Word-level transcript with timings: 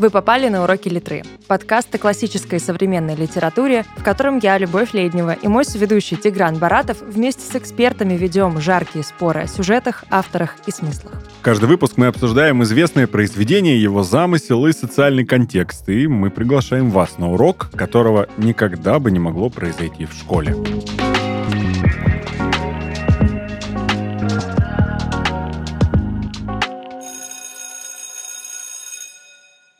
Вы 0.00 0.08
попали 0.08 0.48
на 0.48 0.62
уроки 0.62 0.88
литры. 0.88 1.24
Подкаст 1.46 1.94
о 1.94 1.98
классической 1.98 2.56
и 2.56 2.58
современной 2.58 3.14
литературе, 3.14 3.84
в 3.98 4.02
котором 4.02 4.38
я, 4.38 4.56
Любовь 4.56 4.94
Леднева, 4.94 5.32
и 5.34 5.46
мой 5.46 5.62
соведущий 5.66 6.16
Тигран 6.16 6.56
Баратов 6.56 7.02
вместе 7.02 7.42
с 7.42 7.54
экспертами 7.54 8.14
ведем 8.14 8.58
жаркие 8.62 9.04
споры 9.04 9.42
о 9.42 9.46
сюжетах, 9.46 10.04
авторах 10.08 10.56
и 10.64 10.70
смыслах. 10.70 11.12
Каждый 11.42 11.66
выпуск 11.66 11.98
мы 11.98 12.06
обсуждаем 12.06 12.62
известное 12.62 13.06
произведение, 13.06 13.82
его 13.82 14.02
замысел 14.02 14.64
и 14.64 14.72
социальный 14.72 15.26
контекст, 15.26 15.86
и 15.90 16.06
мы 16.06 16.30
приглашаем 16.30 16.88
вас 16.88 17.18
на 17.18 17.32
урок, 17.32 17.68
которого 17.76 18.26
никогда 18.38 18.98
бы 19.00 19.10
не 19.10 19.18
могло 19.18 19.50
произойти 19.50 20.06
в 20.06 20.14
школе. 20.14 20.56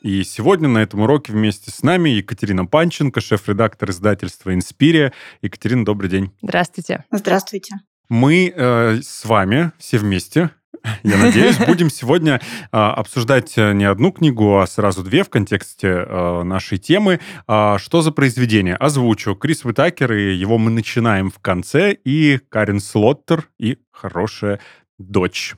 И 0.01 0.23
сегодня 0.23 0.67
на 0.67 0.79
этом 0.79 1.01
уроке 1.01 1.31
вместе 1.31 1.69
с 1.71 1.83
нами 1.83 2.09
Екатерина 2.09 2.65
Панченко, 2.65 3.21
шеф-редактор 3.21 3.91
издательства 3.91 4.53
«Инспирия». 4.53 5.13
Екатерина, 5.41 5.85
добрый 5.85 6.09
день. 6.09 6.31
Здравствуйте. 6.41 7.05
Здравствуйте. 7.11 7.75
Мы 8.09 8.51
э, 8.53 8.99
с 9.03 9.25
вами 9.25 9.71
все 9.77 9.99
вместе 9.99 10.49
я 11.03 11.17
надеюсь, 11.17 11.57
будем 11.57 11.89
сегодня 11.89 12.41
а, 12.71 12.93
обсуждать 12.93 13.57
э, 13.57 13.73
не 13.73 13.85
одну 13.85 14.11
книгу, 14.11 14.59
а 14.59 14.67
сразу 14.67 15.03
две 15.03 15.23
в 15.23 15.29
контексте 15.29 16.05
а, 16.07 16.43
нашей 16.43 16.77
темы. 16.77 17.19
А, 17.47 17.77
что 17.77 18.01
за 18.01 18.11
произведение? 18.11 18.75
Озвучу. 18.75 19.35
Крис 19.35 19.63
Витакер, 19.63 20.13
и 20.13 20.35
его 20.35 20.57
мы 20.57 20.71
начинаем 20.71 21.29
в 21.29 21.39
конце, 21.39 21.93
и 21.93 22.39
Карен 22.49 22.79
Слоттер, 22.79 23.49
и 23.59 23.77
«Хорошая 23.91 24.59
дочь». 24.97 25.55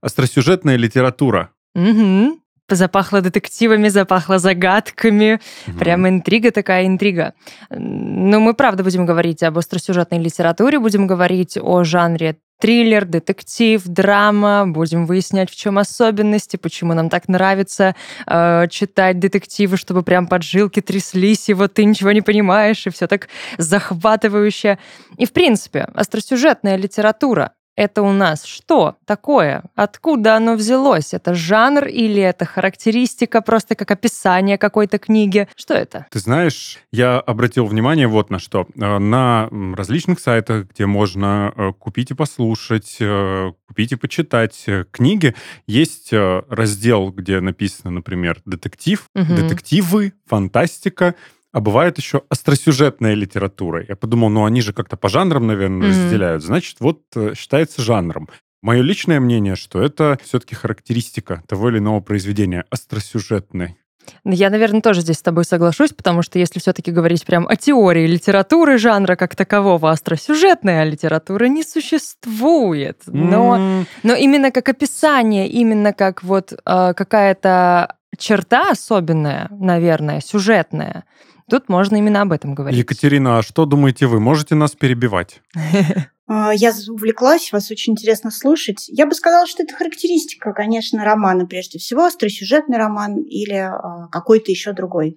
Остросюжетная 0.00 0.76
литература. 0.76 1.50
Угу. 1.74 2.40
Запахло 2.70 3.20
детективами, 3.20 3.88
запахло 3.88 4.38
загадками. 4.38 5.40
Угу. 5.66 5.78
Прям 5.78 6.08
интрига 6.08 6.50
такая 6.50 6.86
интрига. 6.86 7.34
Но 7.70 8.40
мы 8.40 8.54
правда 8.54 8.84
будем 8.84 9.06
говорить 9.06 9.42
об 9.42 9.56
остросюжетной 9.58 10.18
литературе, 10.18 10.78
будем 10.78 11.06
говорить 11.06 11.56
о 11.56 11.84
жанре 11.84 12.36
триллер, 12.60 13.04
детектив, 13.04 13.82
драма. 13.84 14.64
Будем 14.66 15.06
выяснять, 15.06 15.50
в 15.50 15.56
чем 15.56 15.78
особенности, 15.78 16.56
почему 16.56 16.94
нам 16.94 17.08
так 17.08 17.28
нравится 17.28 17.94
э, 18.26 18.66
читать 18.68 19.18
детективы, 19.18 19.76
чтобы 19.76 20.02
прям 20.02 20.26
поджилки 20.26 20.80
тряслись, 20.80 21.48
и 21.48 21.54
вот 21.54 21.74
ты 21.74 21.84
ничего 21.84 22.12
не 22.12 22.20
понимаешь, 22.20 22.86
и 22.86 22.90
все 22.90 23.06
так 23.06 23.28
захватывающе. 23.58 24.78
И, 25.16 25.24
в 25.24 25.32
принципе, 25.32 25.88
остросюжетная 25.94 26.76
литература 26.76 27.52
это 27.78 28.02
у 28.02 28.12
нас 28.12 28.44
что 28.44 28.96
такое? 29.04 29.62
Откуда 29.76 30.34
оно 30.34 30.56
взялось? 30.56 31.14
Это 31.14 31.34
жанр 31.34 31.86
или 31.86 32.20
это 32.20 32.44
характеристика, 32.44 33.40
просто 33.40 33.76
как 33.76 33.92
описание 33.92 34.58
какой-то 34.58 34.98
книги? 34.98 35.48
Что 35.54 35.74
это? 35.74 36.06
Ты 36.10 36.18
знаешь, 36.18 36.78
я 36.90 37.20
обратил 37.20 37.66
внимание 37.66 38.08
вот 38.08 38.30
на 38.30 38.40
что. 38.40 38.66
Э, 38.74 38.98
на 38.98 39.48
различных 39.76 40.18
сайтах, 40.18 40.66
где 40.74 40.86
можно 40.86 41.52
э, 41.54 41.72
купить 41.78 42.10
и 42.10 42.14
послушать, 42.14 42.96
э, 42.98 43.52
купить 43.68 43.92
и 43.92 43.96
почитать 43.96 44.66
книги, 44.90 45.36
есть 45.68 46.08
раздел, 46.12 47.12
где 47.12 47.38
написано, 47.40 47.92
например, 47.92 48.42
детектив, 48.44 49.04
угу. 49.14 49.34
детективы, 49.36 50.14
фантастика, 50.26 51.14
а 51.58 51.60
бывает 51.60 51.98
еще 51.98 52.22
остросюжетная 52.28 53.14
литература. 53.14 53.84
Я 53.86 53.96
подумал, 53.96 54.28
ну 54.28 54.44
они 54.44 54.60
же 54.60 54.72
как-то 54.72 54.96
по 54.96 55.08
жанрам, 55.08 55.44
наверное, 55.44 55.88
mm-hmm. 55.88 56.04
разделяют. 56.04 56.44
Значит, 56.44 56.76
вот 56.78 57.02
э, 57.16 57.34
считается 57.36 57.82
жанром. 57.82 58.28
Мое 58.62 58.80
личное 58.80 59.18
мнение, 59.18 59.56
что 59.56 59.82
это 59.82 60.18
все-таки 60.22 60.54
характеристика 60.54 61.42
того 61.48 61.70
или 61.70 61.78
иного 61.78 62.00
произведения 62.00 62.64
остросюжетной. 62.70 63.76
Ну, 64.22 64.32
я, 64.32 64.50
наверное, 64.50 64.80
тоже 64.82 65.00
здесь 65.00 65.16
с 65.16 65.22
тобой 65.22 65.44
соглашусь, 65.44 65.90
потому 65.90 66.22
что 66.22 66.38
если 66.38 66.60
все-таки 66.60 66.92
говорить 66.92 67.26
прям 67.26 67.48
о 67.48 67.56
теории 67.56 68.06
литературы 68.06 68.78
жанра 68.78 69.16
как 69.16 69.34
такового, 69.34 69.90
остросюжетная 69.90 70.84
литература 70.84 71.46
не 71.46 71.64
существует. 71.64 73.02
Но, 73.06 73.56
mm. 73.56 73.86
но 74.04 74.14
именно 74.14 74.52
как 74.52 74.68
описание, 74.68 75.48
именно 75.48 75.92
как 75.92 76.22
вот 76.22 76.52
э, 76.52 76.56
какая-то 76.94 77.96
черта 78.16 78.70
особенная, 78.70 79.48
наверное, 79.50 80.20
сюжетная, 80.20 81.04
Тут 81.48 81.68
можно 81.68 81.96
именно 81.96 82.22
об 82.22 82.32
этом 82.32 82.54
говорить. 82.54 82.78
Екатерина, 82.78 83.38
а 83.38 83.42
что 83.42 83.64
думаете 83.64 84.06
вы? 84.06 84.20
Можете 84.20 84.54
нас 84.54 84.72
перебивать? 84.72 85.40
А, 86.30 86.52
я 86.52 86.74
увлеклась, 86.90 87.52
вас 87.52 87.70
очень 87.70 87.94
интересно 87.94 88.30
слушать. 88.30 88.84
Я 88.88 89.06
бы 89.06 89.14
сказала, 89.14 89.46
что 89.46 89.62
это 89.62 89.74
характеристика, 89.74 90.52
конечно, 90.52 91.02
романа 91.02 91.46
прежде 91.46 91.78
всего, 91.78 92.04
остросюжетный 92.04 92.76
роман 92.76 93.22
или 93.22 93.54
а, 93.54 94.08
какой-то 94.08 94.50
еще 94.50 94.74
другой. 94.74 95.16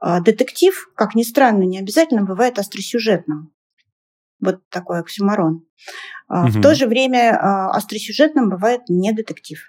А, 0.00 0.20
детектив, 0.20 0.90
как 0.96 1.14
ни 1.14 1.22
странно, 1.22 1.62
не 1.62 1.78
обязательно 1.78 2.24
бывает 2.24 2.58
остросюжетным. 2.58 3.52
Вот 4.40 4.68
такой 4.68 4.98
оксюмарон. 4.98 5.64
Угу. 6.28 6.48
В 6.48 6.60
то 6.60 6.74
же 6.74 6.88
время 6.88 7.70
остросюжетным 7.70 8.50
бывает 8.50 8.80
не 8.88 9.12
детектив. 9.12 9.60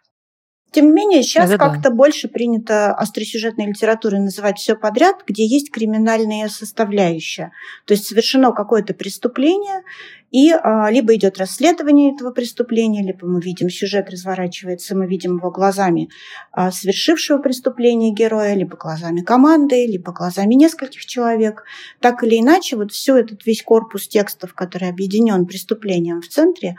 Тем 0.72 0.88
не 0.88 0.91
менее, 0.91 1.24
сейчас 1.24 1.50
как-то 1.57 1.90
больше 1.90 2.28
принято 2.28 2.94
остросюжетной 2.94 3.68
литературой 3.68 4.19
называть 4.19 4.59
все 4.59 4.75
подряд, 4.75 5.24
где 5.25 5.46
есть 5.46 5.72
криминальная 5.72 6.47
составляющая. 6.47 7.52
То 7.85 7.94
есть 7.94 8.06
совершено 8.06 8.52
какое-то 8.52 8.94
преступление, 8.94 9.84
и 10.31 10.52
а, 10.52 10.91
либо 10.91 11.16
идет 11.16 11.40
расследование 11.40 12.13
этого 12.13 12.31
преступления, 12.31 13.02
либо 13.02 13.25
мы 13.25 13.41
видим 13.41 13.69
сюжет 13.69 14.12
разворачивается, 14.12 14.96
мы 14.96 15.07
видим 15.07 15.38
его 15.38 15.50
глазами 15.50 16.09
а, 16.52 16.72
совершившего 16.72 17.40
преступление 17.40 18.12
героя, 18.12 18.53
либо 18.53 18.78
глазами 18.78 19.22
команды, 19.22 19.88
либо 19.88 20.12
глазами 20.12 20.53
нескольких 20.53 21.06
человек. 21.06 21.63
Так 22.00 22.24
или 22.24 22.40
иначе, 22.40 22.75
вот 22.75 22.91
все 22.91 23.18
этот 23.18 23.46
весь 23.46 23.63
корпус 23.63 24.07
текстов, 24.07 24.53
который 24.53 24.90
объединен 24.90 25.47
преступлением 25.47 26.22
в 26.22 26.28
центре, 26.28 26.75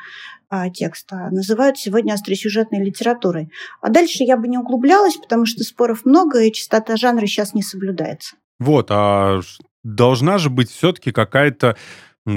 текста 0.74 1.28
называют 1.30 1.78
сегодня 1.78 2.12
остросюжетной 2.12 2.84
литературой. 2.84 3.50
А 3.80 3.88
дальше 3.88 4.24
я 4.24 4.36
бы 4.36 4.48
не 4.48 4.58
углублялась, 4.58 5.16
потому 5.16 5.46
что 5.46 5.62
споров 5.62 6.04
много, 6.04 6.42
и 6.42 6.52
частота 6.52 6.96
жанра 6.96 7.26
сейчас 7.26 7.54
не 7.54 7.62
соблюдается. 7.62 8.36
Вот, 8.58 8.88
а 8.90 9.40
должна 9.82 10.38
же 10.38 10.50
быть 10.50 10.70
все-таки 10.70 11.12
какая-то 11.12 11.76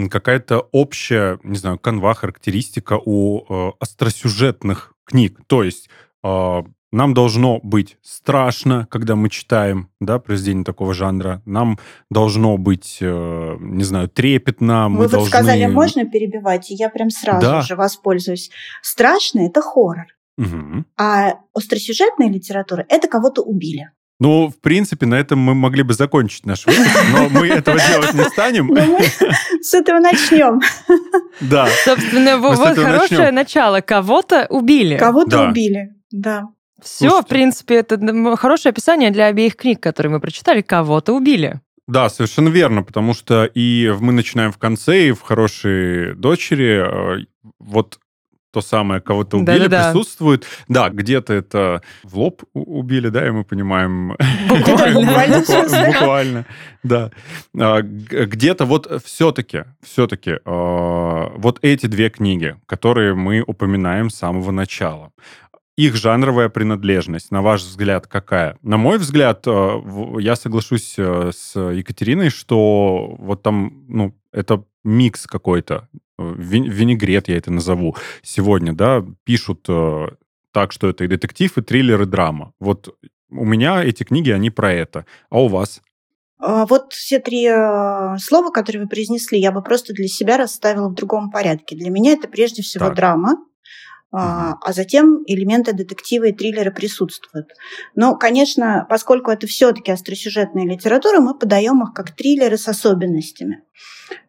какая-то 0.09 0.61
общая, 0.71 1.39
не 1.43 1.57
знаю, 1.57 1.77
канва, 1.77 2.13
характеристика 2.13 2.99
у 3.03 3.41
э, 3.41 3.71
остросюжетных 3.79 4.93
книг. 5.03 5.39
То 5.47 5.63
есть 5.63 5.89
э, 6.23 6.63
нам 6.93 7.15
должно 7.15 7.59
быть 7.63 7.97
страшно, 8.03 8.87
когда 8.89 9.15
мы 9.15 9.29
читаем, 9.29 9.89
да, 9.99 10.19
произведение 10.19 10.63
такого 10.63 10.93
жанра. 10.93 11.41
Нам 11.45 11.79
должно 12.11 12.57
быть, 12.57 12.99
э, 13.01 13.57
не 13.59 13.83
знаю, 13.83 14.09
трепетно. 14.09 14.89
Мы 14.89 14.99
Вы 14.99 15.09
должны... 15.09 15.19
вот 15.19 15.27
сказали, 15.29 15.65
можно 15.65 16.05
перебивать, 16.05 16.69
и 16.69 16.75
я 16.75 16.89
прям 16.89 17.09
сразу 17.09 17.41
да. 17.41 17.61
же 17.61 17.75
воспользуюсь. 17.75 18.51
Страшно– 18.83 19.39
это 19.47 19.61
хоррор. 19.61 20.05
Угу. 20.37 20.85
А 20.97 21.39
остросюжетная 21.55 22.29
литература– 22.29 22.85
это 22.89 23.07
кого-то 23.07 23.41
убили. 23.41 23.89
Ну, 24.19 24.49
в 24.49 24.61
принципе, 24.61 25.07
на 25.07 25.15
этом 25.15 25.39
мы 25.39 25.55
могли 25.55 25.81
бы 25.81 25.93
закончить 25.93 26.45
наш 26.45 26.67
выпуск, 26.67 26.95
но 27.11 27.27
мы 27.27 27.47
этого 27.47 27.77
делать 27.79 28.13
не 28.13 28.23
станем. 28.25 28.69
С 29.61 29.73
этого 29.73 29.99
начнем. 29.99 30.61
Да. 31.41 31.67
Собственно, 31.83 32.37
вот 32.37 32.77
хорошее 32.77 33.31
начало. 33.31 33.81
Кого-то 33.81 34.45
убили. 34.51 34.97
Кого-то 34.97 35.49
убили, 35.49 35.89
да. 36.11 36.43
Все, 36.83 37.09
Слушайте. 37.09 37.25
в 37.25 37.29
принципе, 37.29 37.75
это 37.75 38.35
хорошее 38.35 38.71
описание 38.71 39.11
для 39.11 39.27
обеих 39.27 39.55
книг, 39.55 39.79
которые 39.79 40.11
мы 40.11 40.19
прочитали. 40.19 40.61
Кого-то 40.61 41.13
убили. 41.13 41.61
Да, 41.87 42.09
совершенно 42.09 42.49
верно, 42.49 42.83
потому 42.83 43.13
что 43.13 43.45
и 43.45 43.93
мы 43.99 44.13
начинаем 44.13 44.51
в 44.51 44.57
конце, 44.57 45.09
и 45.09 45.11
в 45.11 45.21
«Хорошей 45.21 46.15
дочери» 46.15 47.19
э, 47.19 47.25
вот 47.59 47.99
то 48.53 48.61
самое, 48.61 49.01
кого-то 49.01 49.37
убили, 49.37 49.57
Да-да-да. 49.57 49.91
присутствует. 49.91 50.45
Да, 50.67 50.89
где-то 50.89 51.33
это 51.33 51.81
в 52.03 52.19
лоб 52.19 52.43
убили, 52.53 53.09
да, 53.09 53.27
и 53.27 53.31
мы 53.31 53.43
понимаем... 53.43 54.15
Буквально. 54.47 55.39
Буквально, 55.87 56.45
да. 56.83 57.09
А, 57.59 57.81
где-то 57.81 58.65
вот 58.65 59.03
все-таки, 59.03 59.63
все-таки 59.81 60.37
а, 60.45 61.31
вот 61.35 61.57
эти 61.63 61.87
две 61.87 62.11
книги, 62.11 62.55
которые 62.67 63.15
мы 63.15 63.41
упоминаем 63.41 64.11
с 64.11 64.15
самого 64.15 64.51
начала, 64.51 65.11
их 65.75 65.95
жанровая 65.95 66.49
принадлежность, 66.49 67.31
на 67.31 67.41
ваш 67.41 67.61
взгляд, 67.61 68.07
какая? 68.07 68.57
На 68.61 68.77
мой 68.77 68.97
взгляд, 68.97 69.43
э, 69.47 69.81
я 70.19 70.35
соглашусь 70.35 70.95
э, 70.97 71.31
с 71.35 71.59
Екатериной, 71.59 72.29
что 72.29 73.15
вот 73.17 73.41
там, 73.41 73.85
ну, 73.87 74.15
это 74.31 74.63
микс 74.83 75.25
какой-то, 75.25 75.87
э, 76.19 76.33
винегрет 76.37 77.27
я 77.27 77.37
это 77.37 77.51
назову 77.51 77.95
сегодня, 78.21 78.73
да, 78.73 79.03
пишут 79.23 79.67
так, 80.51 80.71
что 80.71 80.89
это 80.89 81.03
и 81.05 81.07
детектив, 81.07 81.57
и 81.57 81.61
триллер, 81.61 82.03
и 82.03 82.05
драма. 82.05 82.53
Вот 82.59 82.95
у 83.31 83.45
меня 83.45 83.83
эти 83.83 84.03
книги, 84.03 84.29
они 84.29 84.51
про 84.51 84.71
это. 84.71 85.07
А 85.31 85.41
у 85.41 85.47
вас? 85.47 85.81
А, 86.37 86.67
вот 86.67 86.93
все 86.93 87.17
три 87.17 87.47
слова, 88.19 88.51
которые 88.51 88.83
вы 88.83 88.89
произнесли, 88.89 89.39
я 89.39 89.51
бы 89.51 89.63
просто 89.63 89.93
для 89.93 90.07
себя 90.07 90.37
расставила 90.37 90.89
в 90.89 90.93
другом 90.93 91.31
порядке. 91.31 91.75
Для 91.75 91.89
меня 91.89 92.11
это 92.11 92.27
прежде 92.27 92.61
всего 92.61 92.85
так. 92.85 92.95
драма, 92.95 93.37
а, 94.13 94.57
а 94.61 94.73
затем 94.73 95.23
элементы 95.25 95.73
детектива 95.73 96.25
и 96.25 96.33
триллера 96.33 96.69
присутствуют. 96.69 97.49
Но, 97.95 98.15
конечно, 98.15 98.85
поскольку 98.87 99.31
это 99.31 99.47
все-таки 99.47 99.91
остросюжетная 99.91 100.65
литература, 100.65 101.19
мы 101.19 101.37
подаем 101.37 101.81
их 101.83 101.93
как 101.93 102.15
триллеры 102.15 102.57
с 102.57 102.67
особенностями. 102.67 103.63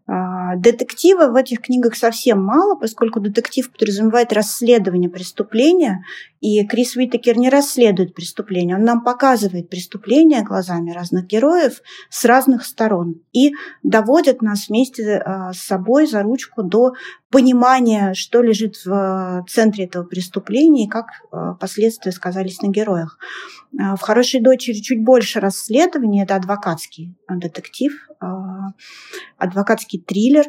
А, 0.07 0.57
детектива 0.57 1.29
в 1.29 1.35
этих 1.35 1.63
книгах 1.63 1.97
совсем 1.97 2.45
мало, 2.45 2.77
поскольку 2.77 3.21
детектив 3.21 3.73
подразумевает 3.73 4.35
расследование 4.35 5.09
преступления, 5.09 6.05
и 6.41 6.67
Крис 6.67 6.95
Уитакер 6.95 7.39
не 7.39 7.49
расследует 7.49 8.15
преступление, 8.15 8.77
он 8.77 8.85
нам 8.85 9.03
показывает 9.03 9.71
преступления 9.71 10.43
глазами 10.43 10.91
разных 10.91 11.27
героев 11.27 11.81
с 12.11 12.27
разных 12.27 12.67
сторон 12.67 13.23
и 13.33 13.53
доводит 13.83 14.43
нас 14.43 14.69
вместе 14.69 15.17
а, 15.17 15.55
с 15.55 15.61
собой 15.61 16.07
за 16.07 16.23
ручку 16.23 16.63
до 16.63 16.93
понимания, 17.31 18.13
что 18.13 18.43
лежит 18.43 18.77
в 18.85 19.47
центре 19.49 19.87
этого 19.87 20.05
преступления 20.05 20.85
и 20.85 20.89
как 20.89 21.07
а, 21.33 21.55
последствия 21.55 22.13
сказались 22.13 22.61
на 22.61 22.69
героях. 22.69 23.19
В 23.73 23.99
«Хорошей 24.03 24.41
дочери» 24.41 24.77
чуть 24.77 25.03
больше 25.03 25.41
расследований, 25.41 26.23
это 26.23 26.37
адвокатский 26.37 27.17
детектив, 27.29 27.93
адвокатский 29.37 30.01
триллер, 30.01 30.47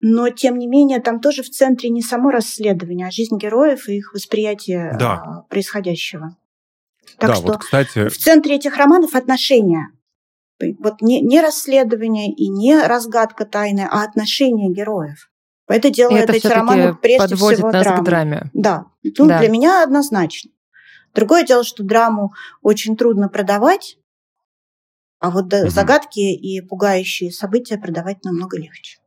но, 0.00 0.28
тем 0.28 0.58
не 0.58 0.66
менее, 0.66 1.00
там 1.00 1.20
тоже 1.20 1.42
в 1.42 1.50
центре 1.50 1.88
не 1.90 2.02
само 2.02 2.30
расследование, 2.30 3.06
а 3.06 3.10
жизнь 3.10 3.36
героев 3.38 3.88
и 3.88 3.96
их 3.96 4.12
восприятие 4.12 4.96
да. 4.98 5.12
А, 5.14 5.40
происходящего. 5.48 6.36
Так 7.18 7.30
да, 7.30 7.36
что 7.36 7.46
вот, 7.46 7.58
кстати... 7.58 8.08
в 8.08 8.18
центре 8.18 8.56
этих 8.56 8.76
романов 8.76 9.14
отношения. 9.14 9.88
Вот 10.78 11.02
не, 11.02 11.20
не 11.20 11.40
расследование 11.40 12.32
и 12.32 12.48
не 12.48 12.80
разгадка 12.80 13.44
тайны, 13.44 13.86
а 13.90 14.02
отношения 14.02 14.70
героев. 14.70 15.30
Это 15.68 15.90
делает 15.90 16.24
это 16.24 16.34
эти 16.34 16.46
романы 16.46 16.94
прежде 16.94 17.30
подводит 17.30 17.58
всего 17.58 17.72
нас 17.72 17.82
драмой. 17.82 18.00
к 18.00 18.04
драме. 18.04 18.50
Да. 18.54 18.86
Ну, 19.02 19.26
да. 19.26 19.38
Для 19.38 19.48
меня 19.48 19.82
однозначно. 19.82 20.50
Другое 21.14 21.44
дело, 21.44 21.64
что 21.64 21.82
драму 21.82 22.32
очень 22.62 22.96
трудно 22.96 23.28
продавать, 23.28 23.98
а 25.26 25.30
вот 25.30 25.52
угу. 25.52 25.68
загадки 25.68 26.20
и 26.20 26.60
пугающие 26.60 27.32
события 27.32 27.78
продавать 27.78 28.24
намного 28.24 28.56
легче. 28.58 28.98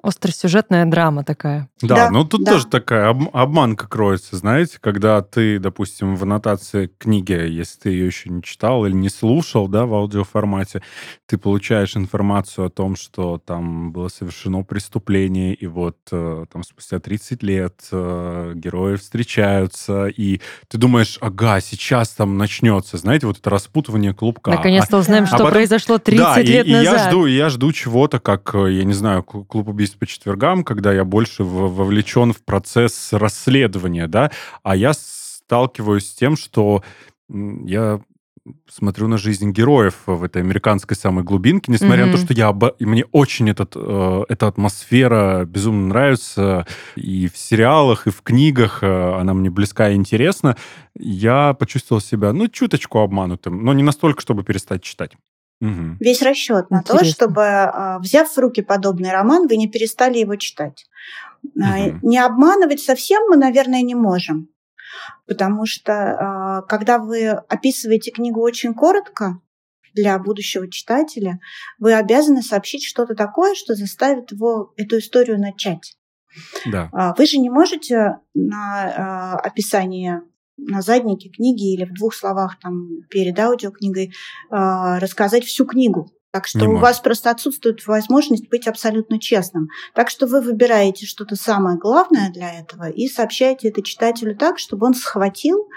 Остросюжетная 0.00 0.86
драма 0.86 1.24
такая. 1.24 1.68
Да, 1.82 1.94
да 1.94 2.10
ну 2.10 2.24
тут 2.24 2.44
да. 2.44 2.52
тоже 2.52 2.66
такая 2.66 3.08
об, 3.08 3.28
обманка 3.32 3.88
кроется, 3.88 4.36
знаете, 4.36 4.78
когда 4.80 5.22
ты, 5.22 5.58
допустим, 5.58 6.14
в 6.14 6.22
аннотации 6.22 6.88
книги, 6.98 7.32
если 7.32 7.80
ты 7.80 7.90
ее 7.90 8.06
еще 8.06 8.30
не 8.30 8.42
читал 8.42 8.86
или 8.86 8.94
не 8.94 9.08
слушал, 9.08 9.66
да, 9.66 9.86
в 9.86 9.94
аудиоформате, 9.94 10.82
ты 11.26 11.36
получаешь 11.36 11.96
информацию 11.96 12.66
о 12.66 12.70
том, 12.70 12.94
что 12.94 13.42
там 13.44 13.90
было 13.90 14.06
совершено 14.08 14.62
преступление, 14.62 15.52
и 15.54 15.66
вот 15.66 15.96
э, 16.12 16.44
там 16.52 16.62
спустя 16.62 17.00
30 17.00 17.42
лет 17.42 17.88
э, 17.90 18.52
герои 18.54 18.96
встречаются, 18.96 20.06
и 20.06 20.40
ты 20.68 20.78
думаешь, 20.78 21.18
ага, 21.20 21.60
сейчас 21.60 22.10
там 22.10 22.38
начнется, 22.38 22.98
знаете, 22.98 23.26
вот 23.26 23.38
это 23.38 23.50
распутывание 23.50 24.14
клубка. 24.14 24.52
Наконец-то 24.52 24.96
а, 24.96 25.00
узнаем, 25.00 25.24
а, 25.24 25.26
что 25.26 25.36
а 25.36 25.38
потом, 25.38 25.52
произошло 25.52 25.98
30 25.98 26.24
да, 26.24 26.40
лет 26.40 26.66
и, 26.66 26.72
назад. 26.72 26.94
И 26.94 26.96
я 26.96 27.10
жду, 27.10 27.26
я 27.26 27.48
жду 27.48 27.72
чего-то, 27.72 28.20
как, 28.20 28.54
э, 28.54 28.72
я 28.74 28.84
не 28.84 28.94
знаю, 28.94 29.22
клуб 29.22 29.68
убийств 29.68 29.87
по 29.96 30.06
четвергам, 30.06 30.64
когда 30.64 30.92
я 30.92 31.04
больше 31.04 31.44
вовлечен 31.44 32.32
в 32.32 32.42
процесс 32.44 33.12
расследования, 33.12 34.06
да, 34.06 34.30
а 34.62 34.76
я 34.76 34.92
сталкиваюсь 34.94 36.06
с 36.06 36.14
тем, 36.14 36.36
что 36.36 36.82
я 37.28 38.00
смотрю 38.68 39.08
на 39.08 39.18
жизнь 39.18 39.50
героев 39.50 39.94
в 40.06 40.22
этой 40.22 40.42
американской 40.42 40.96
самой 40.96 41.24
глубинке, 41.24 41.72
несмотря 41.72 42.04
mm-hmm. 42.04 42.06
на 42.06 42.12
то, 42.12 42.18
что 42.18 42.34
я 42.34 42.50
оба... 42.50 42.74
мне 42.78 43.04
очень 43.12 43.50
этот, 43.50 43.72
э, 43.76 44.24
эта 44.28 44.46
атмосфера 44.46 45.44
безумно 45.44 45.88
нравится 45.88 46.66
и 46.96 47.28
в 47.28 47.36
сериалах, 47.36 48.06
и 48.06 48.10
в 48.10 48.22
книгах 48.22 48.82
э, 48.82 49.20
она 49.20 49.34
мне 49.34 49.50
близка 49.50 49.90
и 49.90 49.94
интересна, 49.94 50.56
я 50.98 51.54
почувствовал 51.54 52.00
себя, 52.00 52.32
ну, 52.32 52.48
чуточку 52.48 53.00
обманутым, 53.00 53.64
но 53.64 53.72
не 53.72 53.82
настолько, 53.82 54.20
чтобы 54.20 54.44
перестать 54.44 54.82
читать. 54.82 55.12
Угу. 55.60 55.96
Весь 56.00 56.22
расчет 56.22 56.70
на 56.70 56.78
Интересно. 56.78 56.98
то, 56.98 57.04
чтобы, 57.04 57.44
а, 57.44 57.98
взяв 57.98 58.30
в 58.30 58.38
руки 58.38 58.62
подобный 58.62 59.10
роман, 59.10 59.48
вы 59.48 59.56
не 59.56 59.68
перестали 59.68 60.18
его 60.18 60.36
читать. 60.36 60.86
Угу. 61.42 62.00
Не 62.02 62.18
обманывать 62.18 62.80
совсем 62.80 63.22
мы, 63.28 63.36
наверное, 63.36 63.82
не 63.82 63.94
можем. 63.94 64.48
Потому 65.26 65.66
что 65.66 65.92
а, 65.92 66.62
когда 66.62 66.98
вы 66.98 67.28
описываете 67.28 68.10
книгу 68.10 68.40
очень 68.40 68.74
коротко 68.74 69.40
для 69.94 70.18
будущего 70.18 70.70
читателя, 70.70 71.40
вы 71.78 71.94
обязаны 71.94 72.42
сообщить 72.42 72.84
что-то 72.84 73.14
такое, 73.14 73.54
что 73.54 73.74
заставит 73.74 74.30
его 74.30 74.72
эту 74.76 74.98
историю 74.98 75.40
начать. 75.40 75.96
Да. 76.66 77.14
Вы 77.16 77.26
же 77.26 77.38
не 77.38 77.50
можете 77.50 78.18
на 78.34 79.34
описание 79.38 80.22
на 80.58 80.82
заднике 80.82 81.30
книги 81.30 81.72
или 81.72 81.84
в 81.84 81.94
двух 81.94 82.14
словах 82.14 82.58
там 82.60 82.88
перед 83.08 83.38
аудиокнигой 83.38 84.06
э, 84.06 84.98
рассказать 84.98 85.44
всю 85.44 85.64
книгу. 85.64 86.10
Так 86.30 86.46
что 86.46 86.60
Не 86.60 86.66
у 86.68 86.76
вас 86.76 87.00
просто 87.00 87.30
отсутствует 87.30 87.86
возможность 87.86 88.50
быть 88.50 88.68
абсолютно 88.68 89.18
честным. 89.18 89.68
Так 89.94 90.10
что 90.10 90.26
вы 90.26 90.42
выбираете 90.42 91.06
что-то 91.06 91.36
самое 91.36 91.78
главное 91.78 92.30
для 92.30 92.60
этого 92.60 92.90
и 92.90 93.08
сообщаете 93.08 93.68
это 93.68 93.82
читателю 93.82 94.36
так, 94.36 94.58
чтобы 94.58 94.86
он 94.86 94.94
схватил, 94.94 95.68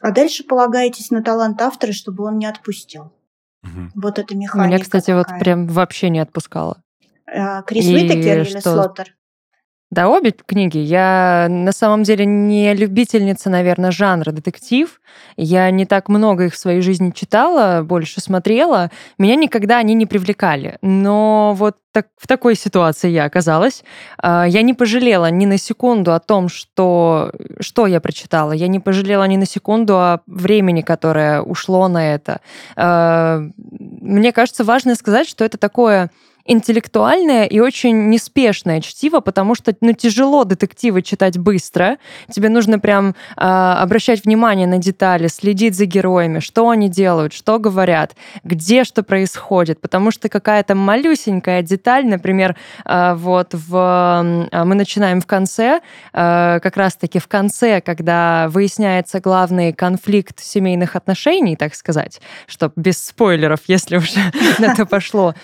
а 0.00 0.12
дальше 0.12 0.44
полагаетесь 0.44 1.10
на 1.10 1.22
талант 1.22 1.60
автора, 1.60 1.92
чтобы 1.92 2.24
он 2.24 2.38
не 2.38 2.46
отпустил. 2.46 3.12
Угу. 3.64 3.90
Вот 3.96 4.18
это 4.18 4.36
механика. 4.36 4.68
Меня, 4.68 4.78
кстати, 4.78 5.06
такая. 5.06 5.24
вот 5.24 5.40
прям 5.40 5.66
вообще 5.66 6.08
не 6.08 6.20
отпускала. 6.20 6.82
Крис 7.66 7.86
и 7.86 7.94
Уитакер 7.94 8.42
или 8.42 8.60
Слоттер? 8.60 9.16
Да, 9.90 10.08
обе 10.08 10.30
книги. 10.30 10.78
Я 10.78 11.48
на 11.50 11.72
самом 11.72 12.04
деле 12.04 12.24
не 12.24 12.72
любительница, 12.74 13.50
наверное, 13.50 13.90
жанра 13.90 14.30
детектив. 14.30 15.00
Я 15.36 15.68
не 15.72 15.84
так 15.84 16.08
много 16.08 16.44
их 16.44 16.54
в 16.54 16.58
своей 16.58 16.80
жизни 16.80 17.10
читала, 17.10 17.82
больше 17.82 18.20
смотрела. 18.20 18.92
Меня 19.18 19.34
никогда 19.34 19.78
они 19.78 19.94
не 19.94 20.06
привлекали. 20.06 20.78
Но 20.80 21.54
вот 21.56 21.76
так, 21.90 22.06
в 22.16 22.28
такой 22.28 22.54
ситуации 22.54 23.10
я 23.10 23.24
оказалась. 23.24 23.82
А, 24.18 24.46
я 24.46 24.62
не 24.62 24.74
пожалела 24.74 25.28
ни 25.28 25.44
на 25.44 25.58
секунду 25.58 26.12
о 26.12 26.20
том, 26.20 26.48
что, 26.48 27.32
что 27.58 27.88
я 27.88 28.00
прочитала. 28.00 28.52
Я 28.52 28.68
не 28.68 28.78
пожалела 28.78 29.24
ни 29.24 29.36
на 29.36 29.46
секунду 29.46 29.96
о 29.96 30.20
времени, 30.28 30.82
которое 30.82 31.42
ушло 31.42 31.88
на 31.88 32.14
это. 32.14 32.40
А, 32.76 33.42
мне 33.58 34.32
кажется, 34.32 34.62
важно 34.62 34.94
сказать, 34.94 35.28
что 35.28 35.44
это 35.44 35.58
такое 35.58 36.10
интеллектуальное 36.44 37.44
и 37.44 37.60
очень 37.60 38.08
неспешное 38.08 38.80
чтиво, 38.80 39.20
потому 39.20 39.54
что 39.54 39.74
ну, 39.80 39.92
тяжело 39.92 40.44
детективы 40.44 41.02
читать 41.02 41.38
быстро. 41.38 41.98
Тебе 42.30 42.48
нужно 42.48 42.78
прям 42.78 43.10
э, 43.10 43.14
обращать 43.36 44.24
внимание 44.24 44.66
на 44.66 44.78
детали, 44.78 45.28
следить 45.28 45.74
за 45.74 45.86
героями, 45.86 46.40
что 46.40 46.68
они 46.68 46.88
делают, 46.88 47.32
что 47.32 47.58
говорят, 47.58 48.16
где 48.44 48.84
что 48.84 49.02
происходит, 49.02 49.80
потому 49.80 50.10
что 50.10 50.28
какая-то 50.28 50.74
малюсенькая 50.74 51.62
деталь, 51.62 52.06
например, 52.06 52.56
э, 52.84 53.14
вот 53.14 53.54
в, 53.54 54.48
э, 54.52 54.64
мы 54.64 54.74
начинаем 54.74 55.20
в 55.20 55.26
конце, 55.26 55.80
э, 56.12 56.60
как 56.60 56.76
раз-таки 56.76 57.18
в 57.18 57.28
конце, 57.28 57.80
когда 57.80 58.48
выясняется 58.48 59.20
главный 59.20 59.72
конфликт 59.72 60.40
семейных 60.40 60.96
отношений, 60.96 61.56
так 61.56 61.74
сказать, 61.74 62.20
что 62.46 62.72
без 62.76 63.04
спойлеров, 63.04 63.60
если 63.66 63.96
уже 63.96 64.20
на 64.58 64.72
это 64.72 64.86
пошло, 64.86 65.34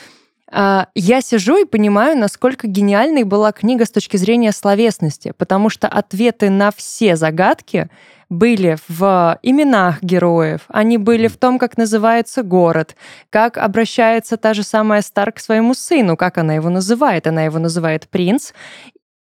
я 0.53 1.21
сижу 1.21 1.57
и 1.57 1.65
понимаю, 1.65 2.17
насколько 2.17 2.69
гениальной 2.69 3.25
была 3.25 3.53
книга 3.53 3.85
с 3.85 3.91
точки 3.91 4.17
зрения 4.17 4.53
словесности, 4.53 5.33
потому 5.37 5.71
что 5.71 5.89
ответы 5.89 6.51
на 6.51 6.71
все 6.71 7.17
загадки 7.17 7.91
были 8.29 8.77
в 8.89 9.39
именах 9.43 10.03
героев, 10.03 10.63
они 10.69 10.99
были 10.99 11.29
в 11.29 11.37
том, 11.37 11.59
как 11.59 11.77
называется 11.77 12.43
город, 12.43 12.97
как 13.31 13.57
обращается 13.57 14.37
та 14.37 14.55
же 14.55 14.63
самая 14.63 15.03
Стар 15.03 15.33
к 15.33 15.39
своему 15.39 15.75
сыну, 15.75 16.17
как 16.17 16.39
она 16.39 16.55
его 16.55 16.69
называет. 16.69 17.27
Она 17.27 17.45
его 17.45 17.59
называет 17.59 18.09
принц. 18.09 18.53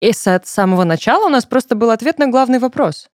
И 0.00 0.12
с 0.12 0.40
самого 0.44 0.84
начала 0.84 1.26
у 1.26 1.30
нас 1.30 1.46
просто 1.46 1.74
был 1.74 1.90
ответ 1.90 2.18
на 2.18 2.28
главный 2.28 2.58
вопрос. 2.58 3.08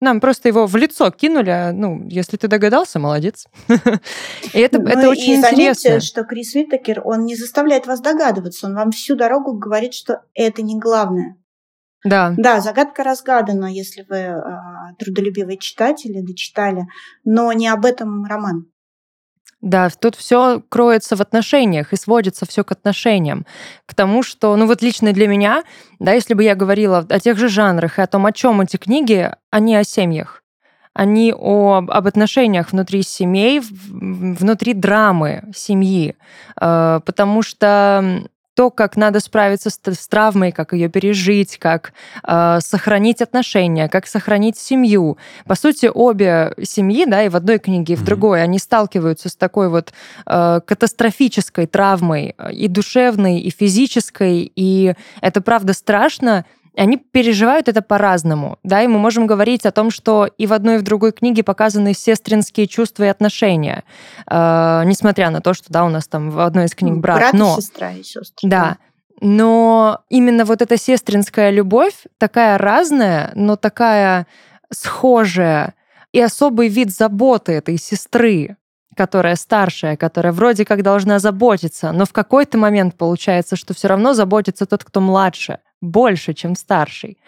Нам 0.00 0.20
просто 0.20 0.48
его 0.48 0.66
в 0.66 0.76
лицо 0.76 1.10
кинули, 1.10 1.50
а, 1.50 1.72
ну, 1.72 2.06
если 2.08 2.36
ты 2.36 2.46
догадался, 2.46 3.00
молодец. 3.00 3.46
И 4.52 4.58
это, 4.58 4.80
ну, 4.80 4.88
это 4.88 5.08
очень 5.08 5.32
и 5.32 5.36
интересно. 5.36 5.56
заметьте, 5.56 6.00
что 6.00 6.24
Крис 6.24 6.54
Уитакер, 6.54 7.02
он 7.04 7.24
не 7.24 7.34
заставляет 7.34 7.86
вас 7.86 8.00
догадываться, 8.00 8.66
он 8.66 8.74
вам 8.74 8.92
всю 8.92 9.16
дорогу 9.16 9.54
говорит, 9.54 9.94
что 9.94 10.22
это 10.34 10.62
не 10.62 10.78
главное. 10.78 11.36
Да. 12.04 12.32
Да, 12.36 12.60
загадка 12.60 13.02
разгадана, 13.02 13.66
если 13.66 14.06
вы 14.08 14.16
э, 14.16 14.40
трудолюбивый 15.00 15.58
читатель 15.58 16.12
или 16.12 16.20
дочитали, 16.24 16.86
но 17.24 17.52
не 17.52 17.66
об 17.66 17.84
этом 17.84 18.24
роман. 18.24 18.70
Да, 19.60 19.88
тут 19.90 20.14
все 20.14 20.62
кроется 20.68 21.16
в 21.16 21.20
отношениях 21.20 21.92
и 21.92 21.96
сводится 21.96 22.46
все 22.46 22.62
к 22.62 22.70
отношениям. 22.70 23.44
К 23.86 23.94
тому, 23.94 24.22
что, 24.22 24.54
ну 24.56 24.66
вот 24.66 24.82
лично 24.82 25.12
для 25.12 25.26
меня, 25.26 25.64
да, 25.98 26.12
если 26.12 26.34
бы 26.34 26.44
я 26.44 26.54
говорила 26.54 27.04
о 27.08 27.18
тех 27.18 27.36
же 27.38 27.48
жанрах 27.48 27.98
и 27.98 28.02
о 28.02 28.06
том, 28.06 28.24
о 28.26 28.32
чем 28.32 28.60
эти 28.60 28.76
книги, 28.76 29.32
они 29.50 29.74
о 29.74 29.82
семьях. 29.82 30.44
Они 30.94 31.32
о, 31.36 31.78
об 31.88 32.06
отношениях 32.06 32.72
внутри 32.72 33.02
семей, 33.02 33.60
внутри 33.60 34.74
драмы 34.74 35.44
семьи. 35.54 36.16
Э, 36.60 37.00
потому 37.04 37.42
что 37.42 38.28
то, 38.58 38.72
как 38.72 38.96
надо 38.96 39.20
справиться 39.20 39.70
с, 39.70 39.78
с 39.84 40.08
травмой, 40.08 40.50
как 40.50 40.72
ее 40.72 40.88
пережить, 40.88 41.58
как 41.58 41.92
э, 42.26 42.58
сохранить 42.60 43.22
отношения, 43.22 43.88
как 43.88 44.08
сохранить 44.08 44.58
семью. 44.58 45.16
По 45.46 45.54
сути, 45.54 45.88
обе 45.94 46.54
семьи, 46.64 47.04
да, 47.04 47.22
и 47.22 47.28
в 47.28 47.36
одной 47.36 47.60
книге, 47.60 47.92
и 47.92 47.96
в 47.96 48.02
mm-hmm. 48.02 48.04
другой, 48.04 48.42
они 48.42 48.58
сталкиваются 48.58 49.28
с 49.28 49.36
такой 49.36 49.68
вот 49.68 49.92
э, 50.26 50.60
катастрофической 50.66 51.68
травмой 51.68 52.34
э, 52.36 52.52
и 52.52 52.66
душевной, 52.66 53.38
и 53.38 53.50
физической, 53.50 54.50
и 54.56 54.94
это 55.20 55.40
правда 55.40 55.72
страшно, 55.72 56.44
они 56.78 56.96
переживают 56.96 57.68
это 57.68 57.82
по-разному. 57.82 58.58
Да, 58.62 58.82
и 58.82 58.86
мы 58.86 58.98
можем 58.98 59.26
говорить 59.26 59.66
о 59.66 59.72
том, 59.72 59.90
что 59.90 60.26
и 60.38 60.46
в 60.46 60.52
одной, 60.52 60.76
и 60.76 60.78
в 60.78 60.82
другой 60.82 61.12
книге 61.12 61.42
показаны 61.42 61.92
сестринские 61.92 62.68
чувства 62.68 63.04
и 63.04 63.08
отношения. 63.08 63.82
Э, 64.30 64.82
несмотря 64.84 65.30
на 65.30 65.40
то, 65.40 65.54
что 65.54 65.72
да, 65.72 65.84
у 65.84 65.88
нас 65.88 66.06
там 66.06 66.30
в 66.30 66.38
одной 66.38 66.66
из 66.66 66.74
книг 66.74 66.94
ну, 66.94 67.00
брат. 67.00 67.18
Брат 67.18 67.32
но, 67.32 67.56
и 67.58 67.60
сестра 67.60 67.90
и 67.92 68.02
сестры. 68.04 68.48
Да. 68.48 68.78
Но 69.20 70.02
именно 70.08 70.44
вот 70.44 70.62
эта 70.62 70.76
сестринская 70.76 71.50
любовь 71.50 72.04
такая 72.18 72.56
разная, 72.58 73.32
но 73.34 73.56
такая 73.56 74.28
схожая 74.72 75.74
и 76.12 76.20
особый 76.20 76.68
вид 76.68 76.94
заботы 76.94 77.52
этой 77.52 77.76
сестры, 77.76 78.56
которая 78.96 79.34
старшая, 79.34 79.96
которая 79.96 80.32
вроде 80.32 80.64
как 80.64 80.82
должна 80.82 81.18
заботиться, 81.18 81.90
но 81.90 82.04
в 82.04 82.12
какой-то 82.12 82.56
момент 82.56 82.94
получается, 82.96 83.56
что 83.56 83.74
все 83.74 83.88
равно 83.88 84.14
заботится 84.14 84.64
тот, 84.66 84.84
кто 84.84 85.00
младше 85.00 85.58
больше, 85.80 86.34
чем 86.34 86.54
старший. 86.54 87.18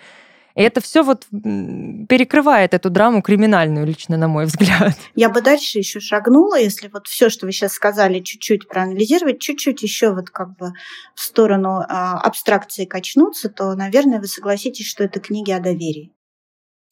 И 0.57 0.63
это 0.63 0.81
все 0.81 1.03
вот 1.03 1.27
перекрывает 1.31 2.75
эту 2.75 2.91
драму 2.91 3.23
криминальную, 3.23 3.87
лично 3.87 4.17
на 4.17 4.29
мой 4.29 4.45
взгляд. 4.47 4.97
Я 5.15 5.29
бы 5.29 5.41
дальше 5.41 5.79
еще 5.79 6.01
шагнула, 6.01 6.59
если 6.59 6.89
вот 6.89 7.07
все, 7.07 7.31
что 7.31 7.47
вы 7.47 7.53
сейчас 7.53 7.73
сказали, 7.73 8.21
чуть-чуть 8.21 8.69
проанализировать, 8.69 9.41
чуть-чуть 9.41 9.83
еще 9.83 10.13
вот 10.13 10.31
как 10.31 10.57
бы 10.57 10.73
в 11.15 11.21
сторону 11.21 11.81
а, 11.89 12.19
абстракции 12.21 12.85
качнуться, 12.85 13.49
то, 13.49 13.75
наверное, 13.75 14.21
вы 14.21 14.27
согласитесь, 14.27 14.87
что 14.87 15.05
это 15.05 15.21
книги 15.21 15.53
о 15.53 15.61
доверии. 15.61 16.13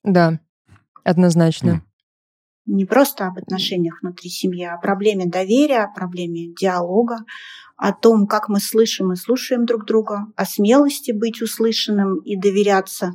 Да, 0.05 0.39
однозначно. 1.05 1.83
Не 2.65 2.85
просто 2.85 3.27
об 3.27 3.39
отношениях 3.39 4.01
внутри 4.03 4.29
семьи, 4.29 4.63
а 4.65 4.75
о 4.75 4.79
проблеме 4.79 5.27
доверия, 5.27 5.85
о 5.85 5.93
проблеме 5.93 6.53
диалога, 6.55 7.19
о 7.79 7.93
том, 7.93 8.27
как 8.27 8.49
мы 8.49 8.61
слышим 8.61 9.13
и 9.13 9.17
слушаем 9.17 9.65
друг 9.65 9.87
друга, 9.87 10.27
о 10.37 10.45
смелости 10.45 11.13
быть 11.13 11.41
услышанным 11.41 12.17
и 12.19 12.37
доверяться. 12.37 13.13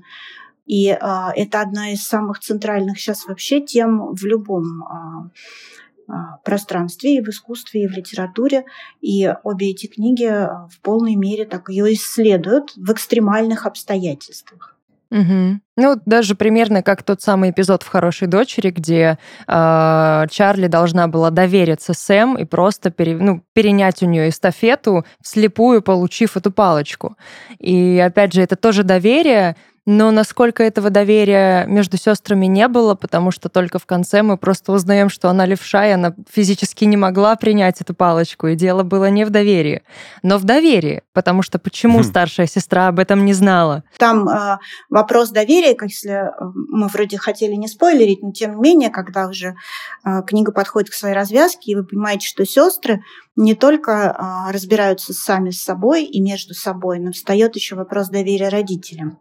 И 0.65 0.89
а, 0.89 1.34
это 1.36 1.60
одна 1.60 1.91
из 1.91 2.08
самых 2.08 2.39
центральных 2.39 2.98
сейчас 2.98 3.25
вообще 3.25 3.60
тем 3.60 4.13
в 4.15 4.24
любом 4.25 4.84
а, 4.84 6.38
пространстве, 6.46 7.17
и 7.17 7.22
в 7.22 7.27
искусстве, 7.27 7.84
и 7.84 7.88
в 7.88 7.91
литературе. 7.91 8.65
И 9.01 9.29
обе 9.43 9.72
эти 9.72 9.88
книги 9.88 10.27
в 10.27 10.79
полной 10.82 11.15
мере 11.15 11.46
так 11.46 11.67
ее 11.67 11.93
исследуют 11.93 12.74
в 12.77 12.89
экстремальных 12.91 13.65
обстоятельствах. 13.65 14.77
Угу. 15.13 15.60
Ну, 15.77 16.01
даже 16.08 16.34
примерно 16.34 16.82
как 16.82 17.03
тот 17.03 17.22
самый 17.22 17.51
эпизод 17.51 17.84
в 17.84 17.88
«Хорошей 17.88 18.27
дочери», 18.27 18.72
где 18.72 19.20
э, 19.48 20.25
Чарли 20.29 20.67
должна 20.67 21.08
была 21.08 21.29
довериться 21.29 21.93
Сэм 21.93 22.36
и 22.36 22.46
просто 22.46 22.89
пере, 22.89 23.15
ну, 23.15 23.43
перенять 23.53 24.01
у 24.01 24.08
нее 24.08 24.29
эстафету, 24.29 25.05
вслепую 25.22 25.84
получив 25.84 26.36
эту 26.36 26.51
палочку. 26.51 27.15
И 27.60 28.03
опять 28.03 28.34
же, 28.34 28.41
это 28.41 28.55
тоже 28.55 28.84
доверие, 28.84 29.55
но 29.85 30.11
насколько 30.11 30.63
этого 30.63 30.89
доверия 30.89 31.65
между 31.65 31.97
сестрами 31.97 32.45
не 32.45 32.67
было, 32.67 32.95
потому 32.95 33.31
что 33.31 33.49
только 33.49 33.79
в 33.79 33.85
конце 33.85 34.21
мы 34.21 34.37
просто 34.37 34.71
узнаем, 34.71 35.09
что 35.09 35.29
она 35.29 35.45
левша, 35.45 35.87
и 35.87 35.91
она 35.91 36.15
физически 36.31 36.85
не 36.85 36.95
могла 36.95 37.35
принять 37.35 37.81
эту 37.81 37.93
палочку, 37.93 38.47
и 38.47 38.55
дело 38.55 38.83
было 38.83 39.09
не 39.09 39.25
в 39.25 39.29
доверии, 39.29 39.83
но 40.21 40.37
в 40.37 40.45
доверии, 40.45 41.03
потому 41.11 41.41
что 41.41 41.59
почему 41.59 41.99
хм. 41.99 42.03
старшая 42.03 42.47
сестра 42.47 42.87
об 42.87 42.99
этом 42.99 43.25
не 43.25 43.33
знала? 43.33 43.83
Там 43.97 44.29
э, 44.29 44.57
вопрос 44.89 45.31
доверия, 45.31 45.75
если 45.81 46.11
э, 46.11 46.31
мы 46.69 46.87
вроде 46.87 47.17
хотели 47.17 47.53
не 47.53 47.67
спойлерить, 47.67 48.23
но 48.23 48.31
тем 48.31 48.55
не 48.55 48.61
менее, 48.61 48.89
когда 48.89 49.27
уже 49.27 49.55
э, 50.05 50.21
книга 50.25 50.53
подходит 50.53 50.91
к 50.91 50.93
своей 50.93 51.15
развязке, 51.15 51.71
и 51.71 51.75
вы 51.75 51.83
понимаете, 51.83 52.27
что 52.27 52.45
сестры 52.45 53.01
не 53.35 53.53
только 53.53 53.91
э, 53.91 54.51
разбираются 54.53 55.13
сами 55.13 55.49
с 55.49 55.61
собой 55.61 56.05
и 56.05 56.21
между 56.21 56.53
собой, 56.53 56.99
но 56.99 57.11
встает 57.11 57.55
еще 57.55 57.75
вопрос 57.75 58.09
доверия 58.09 58.47
родителям. 58.47 59.19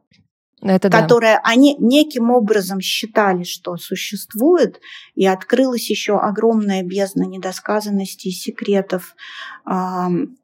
Это 0.62 0.90
которое 0.90 1.36
да. 1.36 1.42
они 1.44 1.76
неким 1.78 2.30
образом 2.30 2.80
считали, 2.80 3.42
что 3.42 3.76
существует, 3.76 4.80
и 5.14 5.26
открылась 5.26 5.90
еще 5.90 6.18
огромная 6.18 6.82
бездна 6.84 7.24
недосказанностей, 7.24 8.30
секретов, 8.30 9.16
э, 9.68 9.72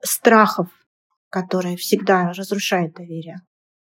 страхов, 0.02 0.68
которые 1.30 1.76
всегда 1.76 2.32
разрушают 2.32 2.94
доверие. 2.94 3.42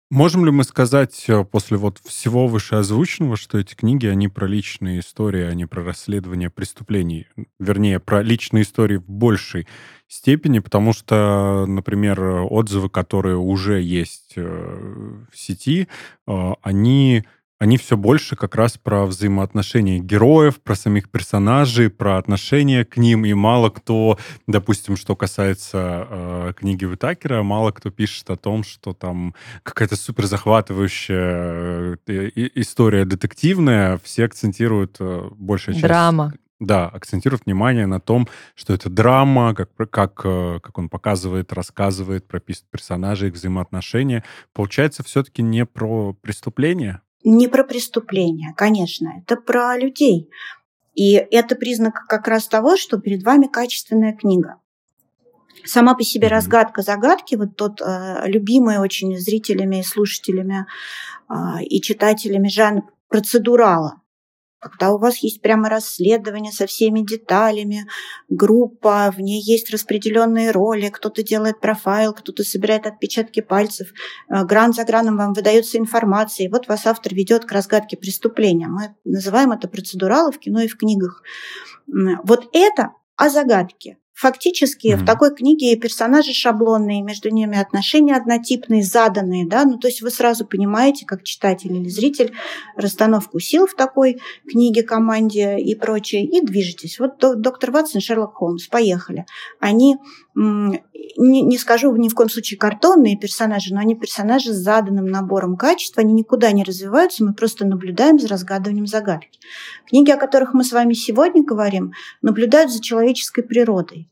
Можем 0.10 0.46
ли 0.46 0.52
мы 0.52 0.64
сказать 0.64 1.26
э, 1.28 1.44
после 1.44 1.76
вот 1.76 2.00
всего 2.06 2.48
вышеозвученного, 2.48 3.36
что 3.36 3.58
эти 3.58 3.76
книги, 3.76 4.06
они 4.06 4.30
про 4.30 4.48
личные 4.48 5.02
истории, 5.02 5.44
а 5.44 5.54
не 5.54 5.66
про 5.66 5.84
расследование 5.84 6.50
преступлений? 6.50 7.28
Вернее, 7.60 8.00
про 8.00 8.24
личные 8.24 8.64
истории 8.64 8.98
в 8.98 9.10
большей 9.10 9.68
степени, 10.08 10.60
потому 10.60 10.94
что, 10.94 11.66
например, 11.68 12.22
отзывы, 12.22 12.90
которые 12.90 13.36
уже 13.36 13.82
есть 13.82 14.34
э, 14.38 15.26
в 15.30 15.38
сети, 15.38 15.90
э, 16.26 16.54
они 16.62 17.26
они 17.60 17.78
все 17.78 17.98
больше 17.98 18.36
как 18.36 18.56
раз 18.56 18.78
про 18.78 19.06
взаимоотношения 19.06 20.00
героев, 20.00 20.62
про 20.62 20.76
самих 20.76 21.10
персонажей, 21.10 21.90
про 21.90 22.18
отношения 22.18 22.86
к 22.86 22.98
ним, 22.98 23.26
и 23.26 23.34
мало 23.34 23.70
кто, 23.70 24.20
допустим, 24.46 24.96
что 24.96 25.16
касается 25.16 26.08
э, 26.10 26.54
книги 26.56 26.86
Витакера, 26.86 27.42
мало 27.42 27.72
кто 27.72 27.90
пишет 27.90 28.30
о 28.30 28.36
том, 28.36 28.64
что 28.64 28.94
там 28.94 29.34
какая-то 29.64 29.96
супер 29.96 30.28
захватывающая 30.28 31.98
э, 32.08 32.30
история 32.56 33.06
детективная, 33.06 34.00
все 34.04 34.26
акцентируют 34.26 34.98
э, 35.00 35.30
большая 35.32 35.76
часть... 35.76 35.84
Драма. 35.84 36.34
Да, 36.60 36.88
акцентируют 36.88 37.46
внимание 37.46 37.86
на 37.86 38.00
том, 38.00 38.28
что 38.56 38.74
это 38.74 38.90
драма, 38.90 39.54
как, 39.54 39.70
как, 39.92 40.22
э, 40.24 40.60
как 40.62 40.78
он 40.80 40.90
показывает, 40.90 41.54
рассказывает, 41.54 42.28
прописывает 42.28 42.72
персонажей, 42.72 43.30
их 43.30 43.36
взаимоотношения. 43.36 44.24
Получается, 44.54 45.04
все-таки 45.04 45.44
не 45.44 45.66
про 45.66 46.14
преступление, 46.14 47.02
не 47.24 47.48
про 47.48 47.64
преступления, 47.64 48.54
конечно, 48.56 49.10
это 49.18 49.36
про 49.36 49.78
людей. 49.78 50.30
И 50.94 51.14
это 51.14 51.56
признак 51.56 52.06
как 52.08 52.28
раз 52.28 52.48
того, 52.48 52.76
что 52.76 52.98
перед 52.98 53.24
вами 53.24 53.46
качественная 53.46 54.16
книга. 54.16 54.60
Сама 55.64 55.96
по 55.96 56.04
себе 56.04 56.28
разгадка 56.28 56.82
загадки, 56.82 57.36
вот 57.36 57.56
тот 57.56 57.82
э, 57.82 58.24
любимый 58.26 58.80
очень 58.80 59.18
зрителями 59.18 59.80
и 59.80 59.84
слушателями 59.84 60.66
э, 61.30 61.64
и 61.64 61.82
читателями 61.82 62.48
жанр 62.48 62.84
процедурала 63.10 64.02
когда 64.60 64.92
у 64.92 64.98
вас 64.98 65.18
есть 65.18 65.42
прямо 65.42 65.70
расследование 65.70 66.52
со 66.52 66.66
всеми 66.66 67.02
деталями, 67.02 67.88
группа, 68.30 69.14
в 69.16 69.20
ней 69.20 69.42
есть 69.42 69.72
распределенные 69.72 70.52
роли, 70.52 70.90
кто-то 70.90 71.24
делает 71.24 71.60
профайл, 71.60 72.14
кто-то 72.14 72.44
собирает 72.44 72.88
отпечатки 72.88 73.42
пальцев, 73.42 73.90
э, 74.30 74.44
гран 74.46 74.74
за 74.74 74.84
граном 74.84 75.18
вам 75.18 75.34
выдается 75.34 75.78
информация, 75.78 76.46
и 76.46 76.50
вот 76.50 76.68
вас 76.68 76.86
автор 76.86 77.14
ведет 77.14 77.46
к 77.46 77.52
разгадке 77.52 77.98
преступления. 77.98 78.68
Мы 78.68 78.96
называем 79.06 79.52
это 79.52 79.68
процедуралы 79.68 80.32
в 80.32 80.40
кино 80.40 80.62
и 80.62 80.68
в 80.68 80.78
книгах. 80.78 81.22
Вот 82.24 82.50
это 82.54 82.94
о 83.16 83.30
загадке. 83.30 83.98
Фактически 84.18 84.88
mm-hmm. 84.88 84.96
в 84.96 85.06
такой 85.06 85.36
книге 85.36 85.76
персонажи 85.76 86.34
шаблонные, 86.34 87.04
между 87.04 87.30
ними 87.30 87.56
отношения 87.56 88.16
однотипные, 88.16 88.82
заданные, 88.82 89.48
да, 89.48 89.64
ну 89.64 89.78
то 89.78 89.88
есть 89.88 90.02
вы 90.02 90.10
сразу 90.10 90.44
понимаете, 90.44 91.06
как 91.06 91.22
читатель 91.22 91.72
или 91.72 91.88
зритель, 91.88 92.34
расстановку 92.76 93.40
сил 93.40 93.68
в 93.68 93.76
такой 93.76 94.20
книге, 94.50 94.82
команде 94.82 95.60
и 95.60 95.76
прочее, 95.76 96.26
и 96.26 96.44
движетесь. 96.44 96.98
Вот 96.98 97.20
доктор 97.20 97.70
Ватсон, 97.70 98.02
Шерлок 98.02 98.34
Холмс, 98.34 98.66
поехали. 98.66 99.28
Они, 99.60 99.98
не, 100.34 101.42
не 101.44 101.58
скажу 101.60 101.96
ни 101.96 102.10
в 102.10 102.16
коем 102.16 102.30
случае 102.30 102.58
картонные 102.58 103.20
персонажи, 103.20 103.72
но 103.72 103.82
они 103.82 103.94
персонажи 103.94 104.52
с 104.52 104.58
заданным 104.58 105.06
набором 105.06 105.58
качеств, 105.58 105.96
они 106.00 106.14
никуда 106.14 106.52
не 106.54 106.64
развиваются, 106.64 107.24
мы 107.24 107.36
просто 107.36 107.68
наблюдаем 107.68 108.18
за 108.18 108.30
разгадыванием 108.30 108.88
загадки. 108.88 109.40
Книги, 109.88 110.10
о 110.10 110.18
которых 110.18 110.56
мы 110.56 110.64
с 110.64 110.72
вами 110.72 110.94
сегодня 110.94 111.44
говорим, 111.44 111.92
наблюдают 112.24 112.72
за 112.72 112.82
человеческой 112.82 113.44
природой. 113.44 114.07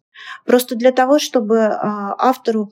Просто 0.46 0.76
для 0.76 0.92
того, 0.92 1.20
чтобы 1.20 1.66
а, 1.66 2.16
автору 2.18 2.72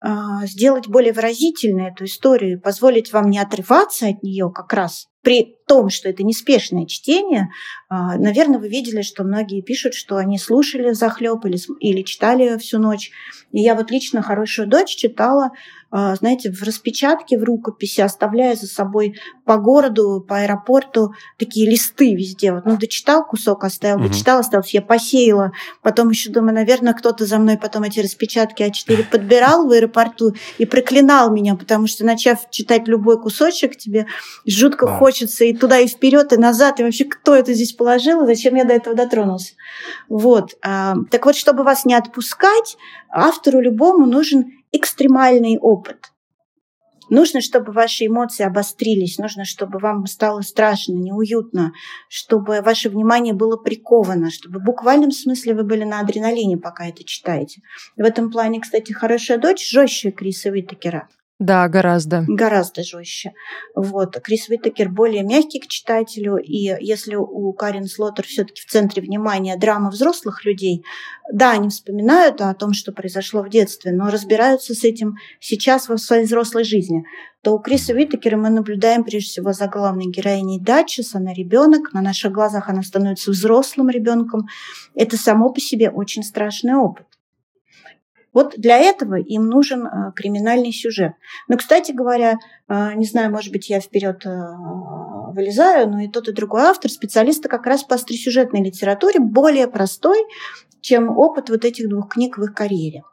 а, 0.00 0.46
сделать 0.46 0.88
более 0.88 1.12
выразительной 1.12 1.90
эту 1.90 2.04
историю, 2.04 2.60
позволить 2.60 3.12
вам 3.12 3.30
не 3.30 3.38
отрываться 3.38 4.08
от 4.08 4.22
нее 4.22 4.50
как 4.54 4.72
раз 4.72 5.06
при 5.22 5.56
том, 5.66 5.90
что 5.90 6.08
это 6.08 6.22
неспешное 6.22 6.86
чтение, 6.86 7.48
а, 7.88 8.16
наверное, 8.16 8.58
вы 8.58 8.68
видели, 8.68 9.02
что 9.02 9.24
многие 9.24 9.62
пишут, 9.62 9.94
что 9.94 10.16
они 10.16 10.38
слушали 10.38 10.92
захлеб 10.92 11.44
или, 11.44 11.58
или 11.80 12.02
читали 12.02 12.58
всю 12.58 12.78
ночь. 12.78 13.10
И 13.52 13.60
я 13.60 13.74
вот 13.74 13.90
лично 13.90 14.22
«Хорошую 14.22 14.68
дочь» 14.68 14.94
читала 14.96 15.52
а, 15.96 16.16
знаете, 16.16 16.50
в 16.50 16.60
распечатке, 16.64 17.38
в 17.38 17.44
рукописи, 17.44 18.00
оставляя 18.00 18.56
за 18.56 18.66
собой 18.66 19.14
по 19.44 19.58
городу, 19.58 20.20
по 20.28 20.38
аэропорту 20.38 21.12
такие 21.38 21.70
листы 21.70 22.16
везде. 22.16 22.52
Вот, 22.52 22.64
ну, 22.64 22.76
дочитал 22.76 23.24
кусок, 23.24 23.62
оставил, 23.62 24.00
угу. 24.00 24.08
дочитал, 24.08 24.40
оставил, 24.40 24.64
я 24.70 24.82
посеяла. 24.82 25.52
Потом 25.82 26.10
еще 26.10 26.30
думаю, 26.30 26.54
наверное, 26.54 26.94
кто-то 26.94 27.26
за 27.26 27.38
мной 27.38 27.58
потом 27.58 27.84
эти 27.84 28.00
распечатки 28.00 28.64
А4 28.64 29.04
подбирал 29.12 29.68
в 29.68 29.70
аэропорту 29.70 30.34
и 30.58 30.66
проклинал 30.66 31.30
меня, 31.30 31.54
потому 31.54 31.86
что, 31.86 32.04
начав 32.04 32.50
читать 32.50 32.88
любой 32.88 33.22
кусочек, 33.22 33.76
тебе 33.76 34.06
жутко 34.44 34.88
хочется 34.88 35.44
и 35.44 35.53
туда, 35.54 35.78
и 35.78 35.86
вперед, 35.86 36.32
и 36.32 36.36
назад, 36.36 36.80
и 36.80 36.82
вообще 36.82 37.04
кто 37.04 37.34
это 37.34 37.52
здесь 37.54 37.72
положил, 37.72 38.22
и 38.22 38.26
зачем 38.26 38.54
я 38.54 38.64
до 38.64 38.74
этого 38.74 38.96
дотронулся. 38.96 39.54
Вот. 40.08 40.56
А, 40.62 40.94
так 41.10 41.26
вот, 41.26 41.36
чтобы 41.36 41.64
вас 41.64 41.84
не 41.84 41.94
отпускать, 41.94 42.76
автору 43.10 43.60
любому 43.60 44.06
нужен 44.06 44.46
экстремальный 44.72 45.58
опыт. 45.58 46.10
Нужно, 47.10 47.40
чтобы 47.40 47.72
ваши 47.72 48.06
эмоции 48.06 48.44
обострились, 48.44 49.18
нужно, 49.18 49.44
чтобы 49.44 49.78
вам 49.78 50.06
стало 50.06 50.40
страшно, 50.40 50.94
неуютно, 50.94 51.72
чтобы 52.08 52.62
ваше 52.62 52.88
внимание 52.88 53.34
было 53.34 53.56
приковано, 53.56 54.30
чтобы 54.30 54.58
в 54.58 54.64
буквальном 54.64 55.10
смысле 55.10 55.54
вы 55.54 55.64
были 55.64 55.84
на 55.84 56.00
адреналине, 56.00 56.56
пока 56.56 56.86
это 56.86 57.04
читаете. 57.04 57.60
В 57.96 58.00
этом 58.00 58.30
плане, 58.30 58.60
кстати, 58.60 58.92
«Хорошая 58.92 59.38
дочь» 59.38 59.68
жестче 59.68 60.12
Криса 60.12 60.50
Витакера. 60.50 61.08
Да, 61.44 61.68
гораздо. 61.68 62.24
Гораздо 62.26 62.82
жестче. 62.82 63.34
Вот. 63.74 64.18
Крис 64.22 64.48
Уитакер 64.48 64.88
более 64.88 65.22
мягкий 65.22 65.60
к 65.60 65.66
читателю, 65.66 66.38
и 66.38 66.74
если 66.80 67.16
у 67.16 67.52
Карен 67.52 67.84
Слоттер 67.84 68.24
все-таки 68.24 68.62
в 68.62 68.70
центре 68.70 69.02
внимания 69.02 69.54
драма 69.58 69.90
взрослых 69.90 70.46
людей, 70.46 70.86
да, 71.30 71.50
они 71.50 71.68
вспоминают 71.68 72.40
о 72.40 72.54
том, 72.54 72.72
что 72.72 72.92
произошло 72.92 73.42
в 73.42 73.50
детстве, 73.50 73.92
но 73.92 74.08
разбираются 74.08 74.72
с 74.72 74.84
этим 74.84 75.16
сейчас 75.38 75.90
во 75.90 75.98
своей 75.98 76.24
взрослой 76.24 76.64
жизни, 76.64 77.04
то 77.42 77.52
у 77.52 77.58
Криса 77.58 77.92
Уитакера 77.92 78.38
мы 78.38 78.48
наблюдаем 78.48 79.04
прежде 79.04 79.28
всего 79.28 79.52
за 79.52 79.66
главной 79.68 80.06
героиней 80.06 80.58
Датчис, 80.58 81.14
она 81.14 81.34
ребенок, 81.34 81.92
на 81.92 82.00
наших 82.00 82.32
глазах 82.32 82.70
она 82.70 82.82
становится 82.82 83.30
взрослым 83.30 83.90
ребенком. 83.90 84.46
Это 84.94 85.18
само 85.18 85.52
по 85.52 85.60
себе 85.60 85.90
очень 85.90 86.22
страшный 86.22 86.74
опыт. 86.74 87.04
Вот 88.34 88.54
для 88.58 88.78
этого 88.78 89.14
им 89.14 89.46
нужен 89.46 89.86
э, 89.86 90.12
криминальный 90.14 90.72
сюжет. 90.72 91.12
Но, 91.48 91.56
кстати 91.56 91.92
говоря, 91.92 92.38
э, 92.68 92.94
не 92.94 93.06
знаю, 93.06 93.30
может 93.30 93.52
быть, 93.52 93.70
я 93.70 93.80
вперед 93.80 94.26
э, 94.26 94.30
вылезаю, 95.32 95.88
но 95.88 96.00
и 96.00 96.08
тот, 96.08 96.28
и 96.28 96.32
другой 96.32 96.62
автор, 96.62 96.90
специалисты 96.90 97.48
как 97.48 97.66
раз 97.66 97.84
по 97.84 97.94
остросюжетной 97.94 98.62
литературе, 98.62 99.20
более 99.20 99.68
простой, 99.68 100.18
чем 100.80 101.16
опыт 101.16 101.48
вот 101.48 101.64
этих 101.64 101.88
двух 101.88 102.10
книг 102.10 102.36
в 102.36 102.42
их 102.42 102.52
карьере. 102.52 103.04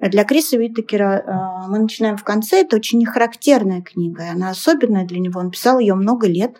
Для 0.00 0.24
Криса 0.24 0.56
Уиттекера 0.56 1.66
мы 1.68 1.78
начинаем 1.78 2.16
в 2.16 2.24
конце. 2.24 2.62
Это 2.62 2.74
очень 2.74 2.98
нехарактерная 2.98 3.82
книга, 3.82 4.24
она 4.32 4.50
особенная 4.50 5.06
для 5.06 5.20
него. 5.20 5.38
Он 5.38 5.52
писал 5.52 5.78
ее 5.78 5.94
много 5.94 6.26
лет, 6.26 6.56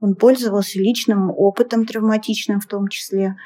он 0.00 0.14
пользовался 0.14 0.78
личным 0.78 1.30
опытом 1.30 1.84
травматичным 1.84 2.60
в 2.60 2.66
том 2.66 2.88
числе. 2.88 3.36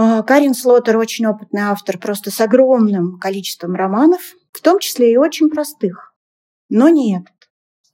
А, 0.00 0.22
Карин 0.22 0.54
Слотер 0.54 0.96
очень 0.96 1.26
опытный 1.26 1.62
автор, 1.62 1.98
просто 1.98 2.30
с 2.30 2.40
огромным 2.40 3.18
количеством 3.18 3.74
романов, 3.74 4.20
в 4.52 4.60
том 4.60 4.78
числе 4.78 5.12
и 5.12 5.16
очень 5.16 5.50
простых, 5.50 6.14
но 6.68 6.88
не 6.88 7.16
этот. 7.16 7.34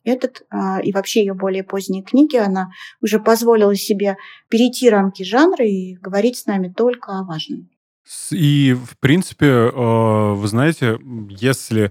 Этот 0.05 0.43
а, 0.51 0.83
и 0.83 0.93
вообще 0.93 1.21
ее 1.21 1.33
более 1.33 1.65
поздние 1.65 2.03
книги, 2.03 2.37
она 2.37 2.69
уже 3.01 3.21
позволила 3.21 3.75
себе 3.75 4.19
перейти 4.51 4.91
рамки 4.91 5.23
жанра 5.23 5.67
и 5.67 5.95
говорить 5.95 6.37
с 6.37 6.45
нами 6.45 6.69
только 6.69 7.19
о 7.19 7.25
важном. 7.25 7.71
И, 8.31 8.75
в 8.75 8.99
принципе, 8.99 9.47
а, 9.47 10.35
вы 10.35 10.47
знаете, 10.47 10.99
если 11.31 11.91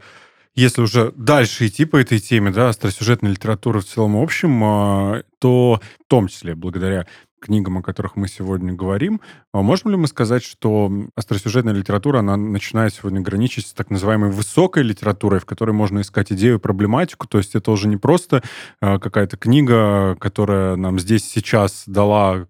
если 0.54 0.84
уже 0.84 1.12
дальше 1.16 1.66
идти 1.66 1.86
по 1.86 1.98
этой 1.98 2.20
теме, 2.20 2.52
да, 2.52 2.70
остросюжетной 2.70 3.32
литературы 3.32 3.80
в 3.80 3.86
целом 3.86 4.16
общем, 4.16 5.24
то 5.40 5.82
в 6.06 6.08
том 6.08 6.28
числе 6.28 6.54
благодаря 6.54 7.08
книгам, 7.44 7.78
о 7.78 7.82
которых 7.82 8.16
мы 8.16 8.28
сегодня 8.28 8.74
говорим, 8.74 9.22
а 9.54 9.62
можем 9.62 9.92
ли 9.92 9.98
мы 9.98 10.08
сказать, 10.08 10.44
что 10.44 10.92
остросюжетная 11.16 11.74
литература, 11.74 12.20
она 12.20 12.38
начинает 12.38 12.94
сегодня 12.94 13.22
граничить 13.22 13.68
с 13.68 13.74
так 13.74 13.90
называемой 13.90 14.32
высокой 14.32 14.84
литературой, 14.84 15.40
в 15.40 15.46
которой 15.46 15.72
можно 15.72 16.02
искать 16.02 16.32
идею, 16.32 16.60
проблематику, 16.60 17.28
то 17.28 17.38
есть 17.38 17.56
это 17.56 17.72
уже 17.72 17.88
не 17.88 17.98
просто 17.98 18.42
а, 18.82 19.00
какая-то 19.00 19.38
книга, 19.38 20.16
которая 20.20 20.76
нам 20.76 21.00
здесь 21.00 21.30
сейчас 21.30 21.84
дала 21.86 22.48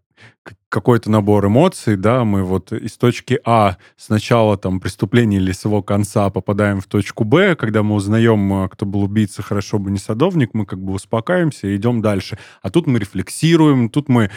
какой-то 0.70 1.12
набор 1.12 1.46
эмоций, 1.46 1.96
да, 1.96 2.24
мы 2.24 2.44
вот 2.44 2.74
из 2.74 2.98
точки 2.98 3.40
А 3.46 3.78
сначала 3.96 4.58
там 4.58 4.80
преступления 4.80 5.38
или 5.38 5.52
с 5.52 5.66
его 5.66 5.84
конца 5.84 6.30
попадаем 6.30 6.82
в 6.82 6.88
точку 6.88 7.24
Б, 7.24 7.56
когда 7.56 7.84
мы 7.84 7.96
узнаем, 7.96 8.52
а, 8.54 8.70
кто 8.70 8.86
был 8.86 9.04
убийца, 9.04 9.44
хорошо 9.44 9.78
бы 9.78 9.92
не 9.92 10.00
садовник, 10.00 10.54
мы 10.54 10.66
как 10.66 10.80
бы 10.80 10.94
успокаиваемся 10.94 11.68
и 11.68 11.76
идем 11.76 12.02
дальше. 12.02 12.40
А 12.62 12.72
тут 12.72 12.88
мы 12.88 13.00
рефлексируем, 13.00 13.90
тут 13.90 14.10
мы 14.10 14.32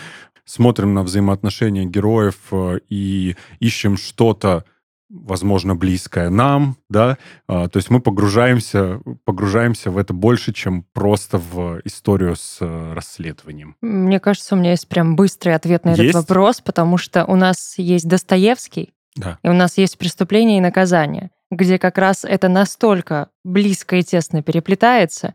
смотрим 0.47 0.95
на 0.95 1.03
взаимоотношения 1.03 1.85
героев 1.85 2.37
э, 2.53 2.79
и 2.89 3.37
ищем 3.61 3.99
что-то, 3.99 4.65
возможно, 5.11 5.75
близкое 5.75 6.31
нам, 6.31 6.77
да, 6.89 7.19
а, 7.47 7.69
то 7.69 7.77
есть 7.77 7.91
мы 7.91 8.01
погружаемся, 8.01 9.01
погружаемся 9.25 9.91
в 9.91 9.99
это 9.99 10.15
больше, 10.15 10.53
чем 10.53 10.85
просто 10.93 11.39
в 11.39 11.81
историю 11.85 12.37
с 12.37 12.59
э, 12.61 12.93
расследованием. 12.95 13.77
Мне 13.83 14.19
кажется, 14.21 14.55
у 14.55 14.59
меня 14.59 14.71
есть 14.71 14.89
прям 14.89 15.15
быстрый 15.17 15.55
ответ 15.55 15.85
на 15.85 15.91
есть? 15.91 16.01
этот 16.01 16.15
вопрос, 16.15 16.61
потому 16.61 16.97
что 16.97 17.25
у 17.25 17.37
нас 17.37 17.75
есть 17.77 18.09
Достоевский, 18.09 18.95
да. 19.17 19.39
и 19.43 19.49
у 19.49 19.53
нас 19.53 19.79
есть 19.79 19.99
преступление 19.99 20.59
и 20.59 20.63
наказание 20.63 21.31
где 21.51 21.79
как 21.79 21.99
раз 21.99 22.25
это 22.25 22.49
настолько 22.49 23.29
близко 23.45 23.97
и 23.97 24.03
тесно 24.03 24.43
переплетается. 24.43 25.35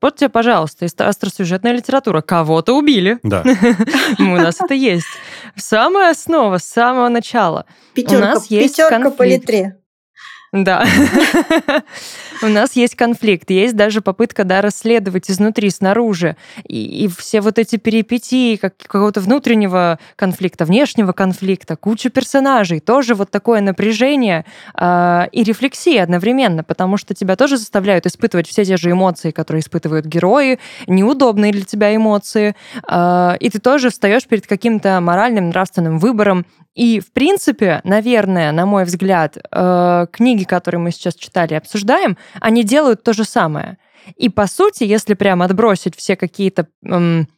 Вот 0.00 0.16
тебе, 0.16 0.28
пожалуйста, 0.28 0.86
остросюжетная 0.98 1.72
литература. 1.72 2.20
Кого-то 2.20 2.76
убили. 2.76 3.18
Да. 3.22 3.42
У 4.18 4.22
нас 4.22 4.60
это 4.60 4.74
есть. 4.74 5.06
Самая 5.56 6.10
основа, 6.10 6.58
с 6.58 6.64
самого 6.64 7.08
начала. 7.08 7.64
Пятерка, 7.94 8.16
У 8.16 8.20
нас 8.20 8.46
есть 8.50 8.76
пятерка 8.76 9.10
по 9.10 9.22
литре. 9.26 9.78
Да. 10.52 10.86
У 12.42 12.46
нас 12.46 12.74
есть 12.74 12.94
конфликт, 12.94 13.50
есть 13.50 13.76
даже 13.76 14.00
попытка 14.00 14.44
да, 14.44 14.62
расследовать 14.62 15.30
изнутри, 15.30 15.68
снаружи. 15.70 16.36
И, 16.64 17.04
и 17.04 17.08
все 17.08 17.40
вот 17.40 17.58
эти 17.58 17.76
перипетии 17.76 18.56
как, 18.56 18.76
какого-то 18.76 19.20
внутреннего 19.20 19.98
конфликта, 20.16 20.64
внешнего 20.64 21.12
конфликта, 21.12 21.76
куча 21.76 22.08
персонажей, 22.08 22.80
тоже 22.80 23.14
вот 23.14 23.30
такое 23.30 23.60
напряжение 23.60 24.46
э, 24.74 25.26
и 25.32 25.42
рефлексия 25.42 26.02
одновременно, 26.02 26.64
потому 26.64 26.96
что 26.96 27.12
тебя 27.12 27.36
тоже 27.36 27.58
заставляют 27.58 28.06
испытывать 28.06 28.48
все 28.48 28.64
те 28.64 28.76
же 28.78 28.92
эмоции, 28.92 29.32
которые 29.32 29.60
испытывают 29.60 30.06
герои, 30.06 30.58
неудобные 30.86 31.52
для 31.52 31.64
тебя 31.64 31.94
эмоции, 31.94 32.54
э, 32.88 33.36
и 33.40 33.50
ты 33.50 33.58
тоже 33.58 33.90
встаешь 33.90 34.26
перед 34.26 34.46
каким-то 34.46 35.00
моральным, 35.00 35.50
нравственным 35.50 35.98
выбором. 35.98 36.46
И, 36.78 37.00
в 37.00 37.12
принципе, 37.12 37.80
наверное, 37.82 38.52
на 38.52 38.64
мой 38.64 38.84
взгляд, 38.84 39.36
э, 39.36 40.06
книги, 40.12 40.37
которые 40.44 40.80
мы 40.80 40.90
сейчас 40.90 41.14
читали 41.14 41.54
и 41.54 41.56
обсуждаем, 41.56 42.16
они 42.40 42.64
делают 42.64 43.02
то 43.02 43.12
же 43.12 43.24
самое. 43.24 43.78
И 44.16 44.28
по 44.28 44.46
сути, 44.46 44.84
если 44.84 45.14
прям 45.14 45.42
отбросить 45.42 45.96
все 45.96 46.16
какие-то 46.16 46.68
эм, 46.84 47.28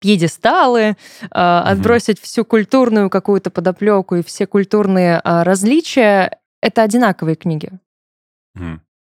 пьедесталы, 0.00 0.80
э, 0.80 0.94
mm-hmm. 1.22 1.60
отбросить 1.62 2.20
всю 2.20 2.44
культурную 2.44 3.10
какую-то 3.10 3.50
подоплеку 3.50 4.16
и 4.16 4.22
все 4.22 4.46
культурные 4.46 5.20
э, 5.24 5.42
различия, 5.42 6.38
это 6.60 6.82
одинаковые 6.82 7.36
книги, 7.36 7.70
mm. 8.56 8.78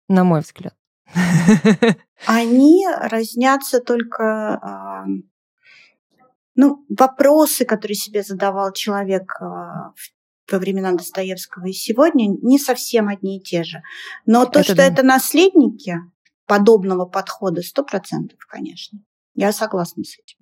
на 0.09 0.23
мой 0.23 0.41
взгляд. 0.41 0.75
Они 2.25 2.85
разнятся 2.87 3.79
только 3.79 5.05
ну, 6.55 6.85
вопросы, 6.89 7.65
которые 7.65 7.95
себе 7.95 8.21
задавал 8.21 8.73
человек 8.73 9.39
в 9.39 10.11
во 10.51 10.59
времена 10.59 10.91
Достоевского 10.91 11.67
и 11.67 11.73
сегодня 11.73 12.27
не 12.41 12.59
совсем 12.59 13.07
одни 13.07 13.37
и 13.37 13.41
те 13.41 13.63
же. 13.63 13.81
Но 14.25 14.45
то, 14.45 14.59
это 14.59 14.63
что 14.63 14.75
да. 14.75 14.87
это 14.87 15.03
наследники 15.03 15.97
подобного 16.45 17.05
подхода, 17.05 17.61
сто 17.61 17.83
процентов, 17.83 18.39
конечно. 18.47 18.99
Я 19.35 19.51
согласна 19.51 20.03
с 20.03 20.17
этим. 20.17 20.39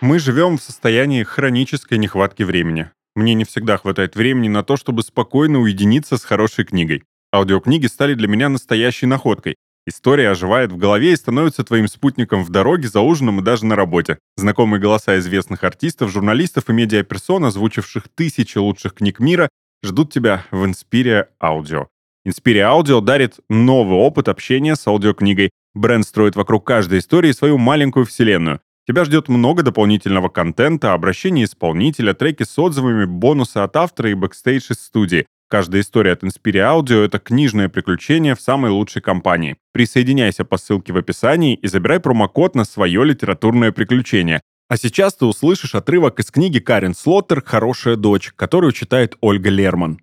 Мы 0.00 0.18
живем 0.18 0.56
в 0.56 0.62
состоянии 0.62 1.22
хронической 1.22 1.98
нехватки 1.98 2.42
времени. 2.42 2.90
Мне 3.14 3.34
не 3.34 3.44
всегда 3.44 3.76
хватает 3.76 4.16
времени 4.16 4.48
на 4.48 4.62
то, 4.62 4.76
чтобы 4.76 5.02
спокойно 5.02 5.58
уединиться 5.60 6.16
с 6.16 6.24
хорошей 6.24 6.64
книгой. 6.64 7.02
Аудиокниги 7.34 7.86
стали 7.86 8.14
для 8.14 8.26
меня 8.26 8.48
настоящей 8.48 9.06
находкой. 9.06 9.56
История 9.90 10.30
оживает 10.30 10.70
в 10.70 10.76
голове 10.76 11.12
и 11.12 11.16
становится 11.16 11.64
твоим 11.64 11.88
спутником 11.88 12.44
в 12.44 12.48
дороге, 12.48 12.86
за 12.86 13.00
ужином 13.00 13.40
и 13.40 13.42
даже 13.42 13.66
на 13.66 13.74
работе. 13.74 14.18
Знакомые 14.36 14.80
голоса 14.80 15.18
известных 15.18 15.64
артистов, 15.64 16.12
журналистов 16.12 16.70
и 16.70 16.72
медиаперсон, 16.72 17.44
озвучивших 17.46 18.04
тысячи 18.14 18.56
лучших 18.56 18.94
книг 18.94 19.18
мира, 19.18 19.48
ждут 19.84 20.12
тебя 20.12 20.44
в 20.52 20.62
Inspiria 20.62 21.26
Audio. 21.42 21.88
Inspiria 22.24 22.72
Audio 22.72 23.00
дарит 23.00 23.40
новый 23.48 23.98
опыт 23.98 24.28
общения 24.28 24.76
с 24.76 24.86
аудиокнигой. 24.86 25.50
Бренд 25.74 26.06
строит 26.06 26.36
вокруг 26.36 26.64
каждой 26.64 27.00
истории 27.00 27.32
свою 27.32 27.58
маленькую 27.58 28.06
вселенную. 28.06 28.60
Тебя 28.86 29.04
ждет 29.04 29.28
много 29.28 29.64
дополнительного 29.64 30.28
контента, 30.28 30.92
обращения 30.92 31.42
исполнителя, 31.42 32.14
треки 32.14 32.44
с 32.44 32.56
отзывами, 32.56 33.06
бонусы 33.06 33.58
от 33.58 33.74
автора 33.74 34.10
и 34.10 34.14
бэкстейдж 34.14 34.70
из 34.70 34.84
студии. 34.84 35.26
Каждая 35.50 35.82
история 35.82 36.12
от 36.12 36.22
Inspiria 36.22 36.80
Audio— 36.80 37.04
это 37.04 37.18
книжное 37.18 37.68
приключение 37.68 38.36
в 38.36 38.40
самой 38.40 38.70
лучшей 38.70 39.02
компании. 39.02 39.56
Присоединяйся 39.72 40.44
по 40.44 40.56
ссылке 40.56 40.92
в 40.92 40.96
описании 40.96 41.56
и 41.56 41.66
забирай 41.66 41.98
промокод 41.98 42.54
на 42.54 42.64
свое 42.64 43.04
литературное 43.04 43.72
приключение. 43.72 44.42
А 44.68 44.76
сейчас 44.76 45.14
ты 45.14 45.26
услышишь 45.26 45.74
отрывок 45.74 46.20
из 46.20 46.30
книги 46.30 46.60
Карен 46.60 46.94
Слоттер 46.94 47.42
«Хорошая 47.44 47.96
дочь», 47.96 48.32
которую 48.36 48.70
читает 48.70 49.16
Ольга 49.20 49.50
Лерман. 49.50 49.98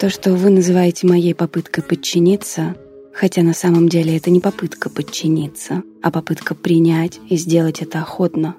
То, 0.00 0.10
что 0.10 0.32
вы 0.34 0.50
называете 0.50 1.06
моей 1.06 1.36
попыткой 1.36 1.84
подчиниться, 1.84 2.74
Хотя 3.14 3.42
на 3.42 3.52
самом 3.52 3.90
деле 3.90 4.16
это 4.16 4.30
не 4.30 4.40
попытка 4.40 4.88
подчиниться, 4.88 5.82
а 6.02 6.10
попытка 6.10 6.54
принять 6.54 7.20
и 7.28 7.36
сделать 7.36 7.82
это 7.82 8.00
охотно. 8.00 8.56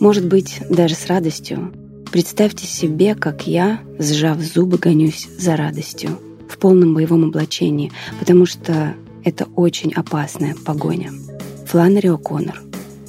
Может 0.00 0.26
быть, 0.26 0.62
даже 0.70 0.94
с 0.94 1.06
радостью. 1.08 1.83
Представьте 2.14 2.64
себе, 2.64 3.16
как 3.16 3.48
я, 3.48 3.80
сжав 3.98 4.38
зубы, 4.38 4.78
гонюсь 4.78 5.26
за 5.36 5.56
радостью 5.56 6.10
в 6.48 6.58
полном 6.58 6.94
боевом 6.94 7.24
облачении, 7.24 7.90
потому 8.20 8.46
что 8.46 8.94
это 9.24 9.46
очень 9.56 9.92
опасная 9.92 10.54
погоня. 10.64 11.10
Фланнери 11.66 12.08
О'Коннор. 12.08 12.54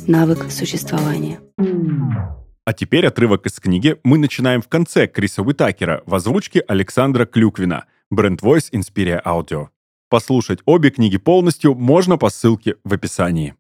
Навык 0.08 0.50
существования. 0.50 1.40
А 2.66 2.74
теперь 2.74 3.06
отрывок 3.06 3.46
из 3.46 3.60
книги 3.60 3.96
мы 4.04 4.18
начинаем 4.18 4.64
в 4.64 4.68
конце 4.68 5.06
Криса 5.06 5.44
Уитакера 5.44 6.02
в 6.08 6.16
озвучке 6.16 6.62
Александра 6.62 7.28
Клюквина. 7.28 7.86
Бренд 8.10 8.42
Voice 8.42 8.72
Inspiria 8.72 9.22
Audio. 9.24 9.68
Послушать 10.10 10.62
обе 10.66 10.90
книги 10.90 11.18
полностью 11.18 11.76
можно 11.76 12.18
по 12.18 12.32
ссылке 12.32 12.78
в 12.84 12.92
описании. 12.92 13.54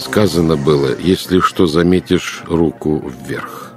Сказано 0.00 0.56
было, 0.56 0.96
если 0.98 1.40
что 1.40 1.66
заметишь, 1.66 2.42
руку 2.46 3.02
вверх. 3.06 3.72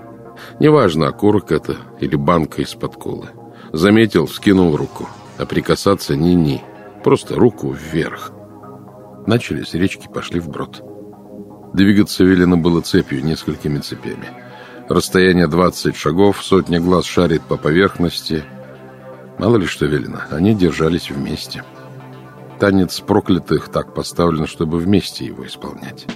Неважно, 0.59 1.07
окурок 1.07 1.51
это 1.51 1.77
или 1.99 2.15
банка 2.15 2.61
из-под 2.61 2.95
колы. 2.95 3.27
Заметил, 3.71 4.25
вскинул 4.25 4.75
руку. 4.75 5.07
А 5.37 5.45
прикасаться 5.45 6.15
ни-ни. 6.15 6.63
Просто 7.03 7.35
руку 7.35 7.71
вверх. 7.71 8.31
Начали 9.27 9.63
с 9.63 9.73
речки, 9.73 10.07
пошли 10.07 10.39
вброд. 10.39 10.81
Двигаться 11.73 12.23
велено 12.23 12.55
было 12.57 12.81
цепью, 12.81 13.23
несколькими 13.23 13.79
цепями. 13.79 14.29
Расстояние 14.89 15.47
20 15.47 15.95
шагов, 15.95 16.43
сотня 16.43 16.79
глаз 16.79 17.05
шарит 17.05 17.41
по 17.41 17.57
поверхности, 17.57 18.43
Мало 19.39 19.57
ли 19.57 19.65
что 19.65 19.85
велено, 19.85 20.21
они 20.29 20.53
держались 20.53 21.09
вместе. 21.09 21.63
Танец 22.63 23.01
проклятых 23.01 23.67
так 23.67 23.93
поставлен, 23.93 24.47
чтобы 24.47 24.79
вместе 24.79 25.25
его 25.25 25.45
исполнять. 25.45 26.07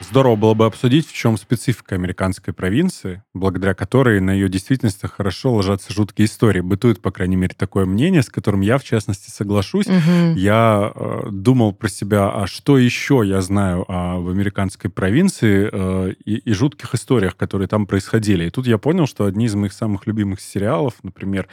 Здорово 0.00 0.36
было 0.36 0.54
бы 0.54 0.64
обсудить, 0.64 1.06
в 1.06 1.12
чем 1.12 1.36
специфика 1.36 1.96
американской 1.96 2.54
провинции, 2.54 3.22
благодаря 3.34 3.74
которой 3.74 4.22
на 4.22 4.30
ее 4.30 4.48
действительности 4.48 5.04
хорошо 5.04 5.52
ложатся 5.52 5.92
жуткие 5.92 6.24
истории. 6.24 6.62
Бытует, 6.62 7.02
по 7.02 7.10
крайней 7.10 7.36
мере, 7.36 7.54
такое 7.54 7.84
мнение, 7.84 8.22
с 8.22 8.30
которым 8.30 8.62
я, 8.62 8.78
в 8.78 8.84
частности, 8.84 9.28
соглашусь. 9.28 9.86
Угу. 9.86 10.36
Я 10.36 10.92
э, 10.94 11.28
думал 11.30 11.74
про 11.74 11.90
себя, 11.90 12.30
а 12.30 12.46
что 12.46 12.78
еще 12.78 13.20
я 13.22 13.42
знаю 13.42 13.84
о, 13.86 14.18
в 14.20 14.30
американской 14.30 14.88
провинции 14.88 15.68
э, 15.70 16.14
и, 16.24 16.36
и 16.36 16.52
жутких 16.54 16.94
историях, 16.94 17.36
которые 17.36 17.68
там 17.68 17.86
происходили. 17.86 18.46
И 18.46 18.50
тут 18.50 18.66
я 18.66 18.78
понял, 18.78 19.06
что 19.06 19.26
одни 19.26 19.44
из 19.44 19.54
моих 19.54 19.74
самых 19.74 20.06
любимых 20.06 20.40
сериалов, 20.40 20.94
например, 21.02 21.48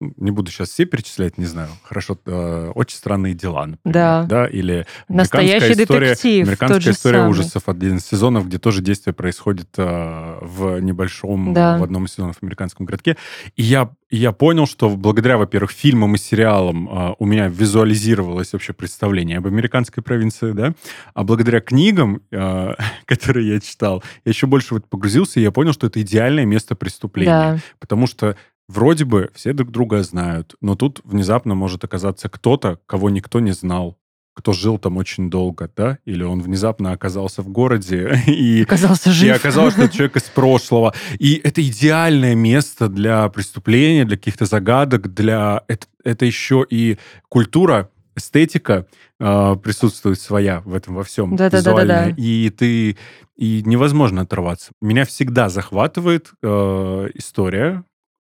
не 0.00 0.30
буду 0.30 0.50
сейчас 0.50 0.70
все 0.70 0.86
перечислять, 0.86 1.38
не 1.38 1.44
знаю, 1.44 1.68
хорошо, 1.82 2.18
э, 2.24 2.72
очень 2.74 2.96
странные 2.96 3.34
дела, 3.34 3.66
например, 3.66 3.94
да, 3.94 4.24
да 4.24 4.46
или 4.46 4.86
настоящий 5.08 5.82
история, 5.82 6.10
детектив, 6.10 6.46
американская 6.46 6.92
история 6.92 7.18
самый. 7.18 7.30
ужасов, 7.30 7.68
один 7.68 7.96
из 7.96 8.06
сезонов, 8.06 8.46
где 8.46 8.58
тоже 8.58 8.82
действие 8.82 9.12
происходит 9.12 9.68
э, 9.76 10.38
в 10.40 10.80
небольшом, 10.80 11.52
да. 11.52 11.78
в 11.78 11.82
одном 11.82 12.06
из 12.06 12.12
сезонов 12.12 12.36
в 12.38 12.42
американском 12.42 12.86
городке, 12.86 13.16
и 13.56 13.62
я 13.62 13.90
я 14.10 14.32
понял, 14.32 14.66
что 14.66 14.90
благодаря, 14.90 15.38
во-первых, 15.38 15.70
фильмам 15.70 16.16
и 16.16 16.18
сериалам 16.18 16.88
э, 16.88 17.14
у 17.18 17.26
меня 17.26 17.46
визуализировалось 17.48 18.52
вообще 18.52 18.72
представление 18.72 19.38
об 19.38 19.46
американской 19.46 20.02
провинции, 20.02 20.52
да, 20.52 20.74
а 21.14 21.22
благодаря 21.22 21.60
книгам, 21.60 22.22
э, 22.30 22.74
которые 23.04 23.54
я 23.54 23.60
читал, 23.60 24.02
я 24.24 24.30
еще 24.30 24.46
больше 24.46 24.74
вот 24.74 24.86
погрузился, 24.88 25.38
и 25.38 25.42
я 25.42 25.52
понял, 25.52 25.72
что 25.72 25.86
это 25.86 26.02
идеальное 26.02 26.44
место 26.44 26.74
преступления, 26.74 27.30
да. 27.30 27.58
потому 27.78 28.06
что 28.06 28.36
Вроде 28.70 29.04
бы 29.04 29.30
все 29.34 29.52
друг 29.52 29.72
друга 29.72 30.00
знают, 30.04 30.54
но 30.60 30.76
тут 30.76 31.00
внезапно 31.02 31.56
может 31.56 31.82
оказаться 31.82 32.28
кто-то, 32.28 32.78
кого 32.86 33.10
никто 33.10 33.40
не 33.40 33.50
знал, 33.50 33.98
кто 34.32 34.52
жил 34.52 34.78
там 34.78 34.96
очень 34.96 35.28
долго, 35.28 35.68
да, 35.76 35.98
или 36.04 36.22
он 36.22 36.40
внезапно 36.40 36.92
оказался 36.92 37.42
в 37.42 37.48
городе 37.48 38.22
и, 38.28 38.62
оказался 38.62 39.10
жив. 39.10 39.26
и 39.26 39.30
оказалось, 39.30 39.74
что 39.74 39.88
человек 39.88 40.18
из 40.18 40.22
прошлого. 40.22 40.94
И 41.18 41.40
это 41.42 41.66
идеальное 41.66 42.36
место 42.36 42.88
для 42.88 43.28
преступления, 43.28 44.04
для 44.04 44.16
каких-то 44.16 44.46
загадок, 44.46 45.12
для... 45.12 45.64
Это, 45.66 45.86
это 46.04 46.24
еще 46.24 46.64
и 46.70 46.96
культура, 47.28 47.90
эстетика 48.14 48.86
э, 49.18 49.56
присутствует 49.60 50.20
своя 50.20 50.60
в 50.60 50.76
этом 50.76 50.94
во 50.94 51.02
всем. 51.02 51.34
Да, 51.34 51.50
да, 51.50 51.60
да, 51.60 51.84
да. 51.84 52.08
И 52.16 52.50
ты... 52.50 52.96
И 53.34 53.62
невозможно 53.64 54.22
оторваться. 54.22 54.70
Меня 54.80 55.04
всегда 55.06 55.48
захватывает 55.48 56.30
э, 56.42 57.08
история, 57.14 57.84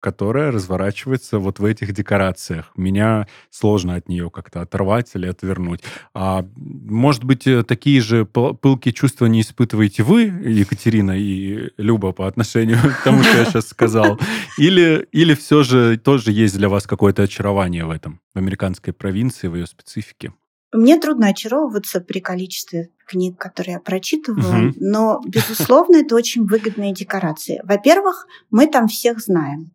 которая 0.08 0.52
разворачивается 0.52 1.38
вот 1.38 1.60
в 1.60 1.66
этих 1.66 1.92
декорациях. 1.92 2.72
Меня 2.78 3.28
сложно 3.50 3.96
от 3.96 4.08
нее 4.08 4.30
как-то 4.30 4.62
оторвать 4.62 5.12
или 5.16 5.28
отвернуть. 5.28 5.82
А, 6.14 6.46
может 6.56 7.26
быть, 7.26 7.46
э, 7.46 7.64
такие 7.64 8.00
же 8.00 8.26
пылкие 8.26 8.94
чувства 8.94 9.26
не 9.26 9.42
испытываете 9.42 10.04
вы, 10.04 10.22
Екатерина 10.22 11.12
и 11.12 11.72
Люба, 11.76 12.14
по 12.14 12.26
отношению 12.26 12.78
к 12.78 13.04
тому, 13.04 13.22
что 13.22 13.38
я 13.38 13.44
сейчас 13.52 13.68
сказал? 13.68 14.18
Или, 14.58 15.06
или 15.12 15.34
все 15.34 15.64
же 15.64 15.98
тоже 15.98 16.32
есть 16.32 16.56
для 16.58 16.70
вас 16.70 16.88
какое-то 16.88 17.24
очарование 17.24 17.84
в 17.84 17.92
этом, 17.92 18.22
в 18.34 18.38
американской 18.38 18.94
провинции, 18.94 19.50
в 19.50 19.56
ее 19.56 19.68
специфике? 19.68 20.32
Мне 20.72 20.98
трудно 21.00 21.28
очаровываться 21.28 22.00
при 22.00 22.20
количестве 22.20 22.92
книг, 23.06 23.38
которые 23.38 23.74
я 23.74 23.80
прочитываю, 23.82 24.70
угу. 24.70 24.78
но, 24.80 25.22
безусловно, 25.26 25.98
это 25.98 26.16
очень 26.16 26.46
выгодные 26.46 26.94
декорации. 26.94 27.60
Во-первых, 27.66 28.26
мы 28.52 28.68
там 28.68 28.88
всех 28.88 29.20
знаем 29.20 29.72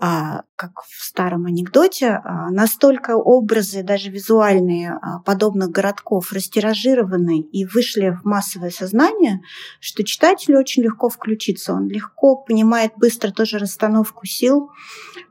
как 0.00 0.82
в 0.82 1.04
старом 1.04 1.46
анекдоте, 1.46 2.20
а, 2.22 2.50
настолько 2.50 3.16
образы, 3.16 3.82
даже 3.82 4.10
визуальные, 4.10 4.92
а, 4.92 5.18
подобных 5.20 5.70
городков 5.70 6.32
растиражированы 6.32 7.40
и 7.40 7.64
вышли 7.64 8.10
в 8.10 8.24
массовое 8.24 8.70
сознание, 8.70 9.40
что 9.80 10.04
читателю 10.04 10.60
очень 10.60 10.84
легко 10.84 11.08
включиться. 11.08 11.74
Он 11.74 11.88
легко 11.88 12.36
понимает 12.36 12.92
быстро 12.96 13.32
тоже 13.32 13.58
расстановку 13.58 14.24
сил, 14.24 14.70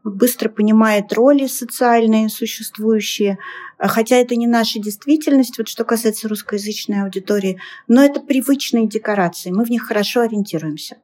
быстро 0.03 0.49
понимает 0.49 1.13
роли 1.13 1.47
социальные 1.47 2.27
существующие, 2.27 3.37
хотя 3.79 4.17
это 4.17 4.35
не 4.35 4.47
наша 4.47 4.79
действительность, 4.79 5.57
вот 5.57 5.67
что 5.67 5.83
касается 5.83 6.27
русскоязычной 6.27 7.03
аудитории, 7.03 7.59
но 7.87 8.03
это 8.03 8.19
привычные 8.19 8.87
декорации, 8.87 9.51
мы 9.51 9.65
в 9.65 9.69
них 9.69 9.83
хорошо 9.83 10.21
ориентируемся. 10.21 10.97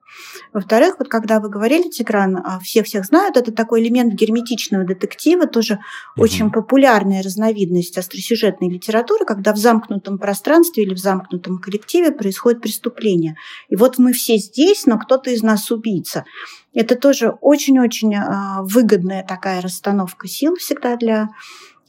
Во-вторых, 0.54 0.96
вот 1.00 1.08
когда 1.08 1.40
вы 1.40 1.50
говорили, 1.50 1.90
Тигран, 1.90 2.38
а, 2.38 2.60
все 2.60 2.84
всех 2.84 3.06
знают, 3.06 3.38
это 3.38 3.52
такой 3.52 3.82
элемент 3.82 4.14
герметичного 4.14 4.84
детектива, 4.84 5.48
тоже 5.48 5.80
угу. 6.16 6.24
очень 6.24 6.52
популярная 6.52 7.24
разновидность 7.24 7.98
остросюжетной 7.98 8.70
литературы, 8.70 9.26
когда 9.26 9.54
в 9.54 9.58
замкнутом 9.58 10.18
пространстве 10.18 10.84
или 10.84 10.94
в 10.94 11.00
замкнутом 11.00 11.58
коллективе 11.58 12.12
происходит 12.12 12.62
преступление. 12.62 13.36
И 13.70 13.76
вот 13.76 13.98
мы 13.98 14.14
все 14.14 14.38
здесь, 14.38 14.86
но 14.86 15.00
кто-то 15.00 15.32
из 15.32 15.42
нас 15.42 15.72
убийца. 15.72 16.26
Это 16.74 16.96
тоже 16.96 17.30
очень-очень 17.42 18.16
а, 18.16 18.62
выгодная 18.64 19.24
такая 19.24 19.62
расстановка 19.62 20.28
сил 20.28 20.56
всегда 20.56 20.96
для 20.96 21.30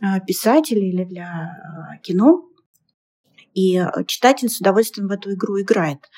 а, 0.00 0.20
писателя 0.20 0.80
или 0.80 1.04
для 1.04 1.26
а, 1.26 1.96
кино. 1.98 2.48
И 3.54 3.78
э, 3.78 3.88
читатель 4.06 4.48
с 4.48 4.60
удовольствием 4.60 5.08
в 5.08 5.12
эту 5.12 5.32
игру 5.32 5.60
играет. 5.60 6.10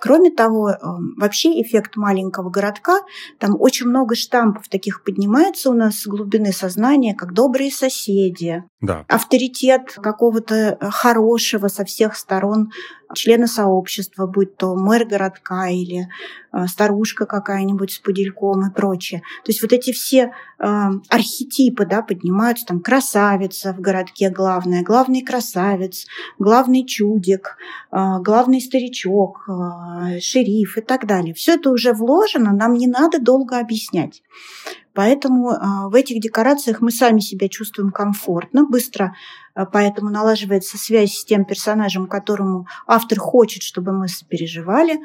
Кроме 0.00 0.30
того, 0.30 0.72
вообще 1.16 1.62
эффект 1.62 1.96
маленького 1.96 2.50
городка, 2.50 3.00
там 3.38 3.56
очень 3.58 3.86
много 3.86 4.14
штампов 4.14 4.68
таких 4.68 5.02
поднимается 5.02 5.70
у 5.70 5.72
нас 5.72 6.00
с 6.00 6.06
глубины 6.06 6.52
сознания, 6.52 7.14
как 7.14 7.32
добрые 7.32 7.70
соседи, 7.70 8.64
да. 8.80 9.04
авторитет 9.08 9.92
какого-то 10.02 10.54
э, 10.54 10.90
хорошего 10.90 11.68
со 11.68 11.84
всех 11.84 12.16
сторон 12.16 12.70
члена 13.14 13.46
сообщества, 13.46 14.26
будь 14.26 14.56
то 14.56 14.74
мэр 14.74 15.06
городка 15.06 15.68
или 15.68 16.08
э, 16.52 16.66
старушка 16.66 17.26
какая-нибудь 17.26 17.92
с 17.92 17.98
пудельком 17.98 18.68
и 18.68 18.74
прочее. 18.74 19.22
То 19.44 19.50
есть 19.50 19.62
вот 19.62 19.72
эти 19.72 19.92
все 19.92 20.32
э, 20.58 20.66
архетипы 21.08 21.86
да, 21.86 22.02
поднимаются, 22.02 22.66
там 22.66 22.80
красавица 22.80 23.72
в 23.72 23.80
городке 23.80 24.30
главная, 24.30 24.82
главный 24.82 25.22
красавец, 25.22 26.06
главный 26.38 26.84
чудик, 26.84 27.56
э, 27.92 27.96
главный 28.20 28.60
старичок, 28.60 29.13
э, 29.48 30.20
шериф 30.20 30.76
и 30.78 30.80
так 30.80 31.06
далее. 31.06 31.34
Все 31.34 31.54
это 31.54 31.70
уже 31.70 31.92
вложено, 31.92 32.52
нам 32.52 32.74
не 32.74 32.86
надо 32.86 33.20
долго 33.20 33.58
объяснять. 33.58 34.22
Поэтому 34.92 35.50
в 35.90 35.94
этих 35.96 36.20
декорациях 36.20 36.80
мы 36.80 36.92
сами 36.92 37.18
себя 37.18 37.48
чувствуем 37.48 37.90
комфортно, 37.90 38.64
быстро 38.64 39.12
поэтому 39.72 40.08
налаживается 40.08 40.78
связь 40.78 41.14
с 41.14 41.24
тем 41.24 41.44
персонажем, 41.44 42.06
которому 42.06 42.68
автор 42.86 43.18
хочет, 43.18 43.64
чтобы 43.64 43.92
мы 43.92 44.06
сопереживали. 44.06 45.00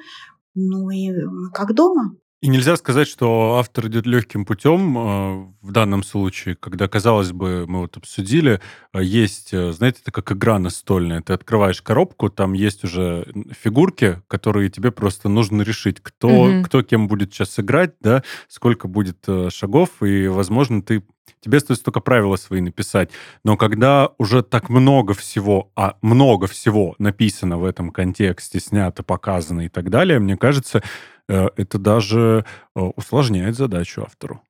Ну 0.53 0.91
и 0.91 1.11
как 1.53 1.73
дома. 1.73 2.15
И 2.41 2.47
нельзя 2.47 2.77
сказать, 2.77 3.09
что 3.09 3.57
автор 3.57 3.87
идет 3.87 4.05
легким 4.05 4.45
путем 4.45 4.97
э, 4.97 5.45
в 5.61 5.71
данном 5.73 6.03
случае, 6.03 6.55
когда, 6.55 6.87
казалось 6.87 7.33
бы, 7.33 7.65
мы 7.67 7.81
вот 7.81 7.97
обсудили, 7.97 8.61
э, 8.93 9.03
есть, 9.03 9.53
э, 9.53 9.73
знаете, 9.73 9.99
это 10.03 10.13
как 10.13 10.31
игра 10.31 10.57
настольная. 10.57 11.21
Ты 11.21 11.33
открываешь 11.33 11.81
коробку, 11.81 12.29
там 12.29 12.53
есть 12.53 12.85
уже 12.85 13.27
фигурки, 13.61 14.21
которые 14.27 14.69
тебе 14.69 14.91
просто 14.91 15.27
нужно 15.27 15.63
решить, 15.63 15.99
кто, 16.01 16.29
угу. 16.29 16.63
кто 16.63 16.81
кем 16.81 17.09
будет 17.09 17.33
сейчас 17.33 17.59
играть, 17.59 17.95
да, 17.99 18.23
сколько 18.47 18.87
будет 18.87 19.25
шагов, 19.49 20.01
и, 20.01 20.27
возможно, 20.27 20.81
ты 20.81 21.03
тебе 21.39 21.57
остается 21.57 21.85
только 21.85 21.99
правила 21.99 22.35
свои 22.35 22.61
написать. 22.61 23.09
Но 23.43 23.57
когда 23.57 24.09
уже 24.17 24.43
так 24.43 24.69
много 24.69 25.13
всего, 25.13 25.71
а 25.75 25.97
много 26.01 26.47
всего 26.47 26.95
написано 26.99 27.57
в 27.57 27.65
этом 27.65 27.91
контексте, 27.91 28.59
снято, 28.59 29.03
показано 29.03 29.61
и 29.61 29.69
так 29.69 29.89
далее, 29.89 30.19
мне 30.19 30.37
кажется, 30.37 30.81
Э, 31.29 31.49
это 31.55 31.77
даже 31.77 32.43
э, 32.75 32.79
усложняет 32.79 33.55
задачу 33.55 34.01
автору. 34.01 34.41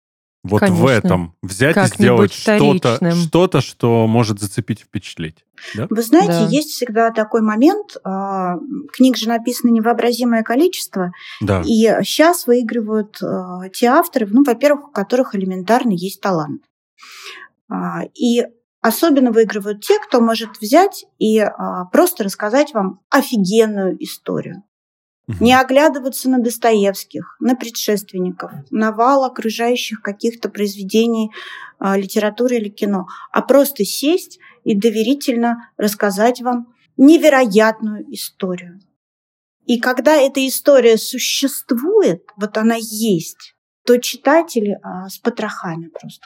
Вот 0.44 0.62
Конечно. 0.62 0.82
в 0.82 0.88
этом 0.88 1.36
взять 1.44 1.76
и 1.76 1.86
сделать 1.94 2.32
что-то, 2.32 3.12
что-то, 3.12 3.60
что 3.60 4.08
может 4.08 4.40
зацепить 4.40 4.80
и 4.80 4.84
впечатлить. 4.86 5.44
Да? 5.76 5.88
Вы 5.90 6.02
знаете, 6.02 6.32
да. 6.32 6.48
есть 6.48 6.70
всегда 6.70 7.12
такой 7.12 7.42
момент. 7.42 7.98
А, 8.06 8.56
книг 8.94 9.18
же 9.18 9.28
написано 9.28 9.72
невообразимое 9.72 10.44
количество. 10.44 11.12
Да. 11.42 11.62
И 11.66 11.84
сейчас 12.06 12.48
выигрывают 12.48 13.22
а, 13.22 13.68
те 13.68 13.88
авторы, 13.88 14.28
ну, 14.32 14.46
во-первых, 14.46 14.88
у 14.88 14.92
которых 14.92 15.36
элементарно 15.36 15.92
есть 15.92 16.22
талант. 16.22 16.62
А, 17.70 18.04
и 18.14 18.44
особенно 18.82 19.32
выигрывают 19.32 19.82
те, 19.82 20.00
кто 20.00 20.22
может 20.22 20.58
взять 20.62 21.06
и 21.18 21.46
просто 21.92 22.24
рассказать 22.24 22.74
вам 22.74 23.02
офигенную 23.10 24.02
историю. 24.02 24.64
Не 25.40 25.54
оглядываться 25.54 26.28
на 26.28 26.40
Достоевских, 26.40 27.38
на 27.40 27.56
предшественников, 27.56 28.52
на 28.72 28.92
вал 28.92 29.24
окружающих 29.24 30.02
каких-то 30.02 30.50
произведений 30.50 31.30
э, 31.80 31.98
литературы 31.98 32.56
или 32.56 32.70
кино, 32.70 33.06
а 33.32 33.44
просто 33.44 33.86
сесть 33.86 34.40
и 34.64 34.76
доверительно 34.76 35.72
рассказать 35.78 36.42
вам 36.42 36.74
невероятную 36.98 38.12
историю. 38.12 38.80
И 39.68 39.80
когда 39.80 40.16
эта 40.16 40.46
история 40.48 40.98
существует, 40.98 42.24
вот 42.36 42.58
она 42.58 42.76
есть, 42.80 43.56
то 43.86 43.98
читатели 43.98 44.80
а, 44.82 45.10
с 45.10 45.20
потрохами 45.20 45.90
просто. 45.90 46.26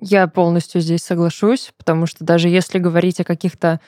Я 0.00 0.28
полностью 0.28 0.80
здесь 0.80 1.02
соглашусь, 1.02 1.72
потому 1.76 2.06
что 2.06 2.24
даже 2.24 2.48
если 2.48 2.78
говорить 2.78 3.20
о 3.20 3.24
каких-то 3.24 3.80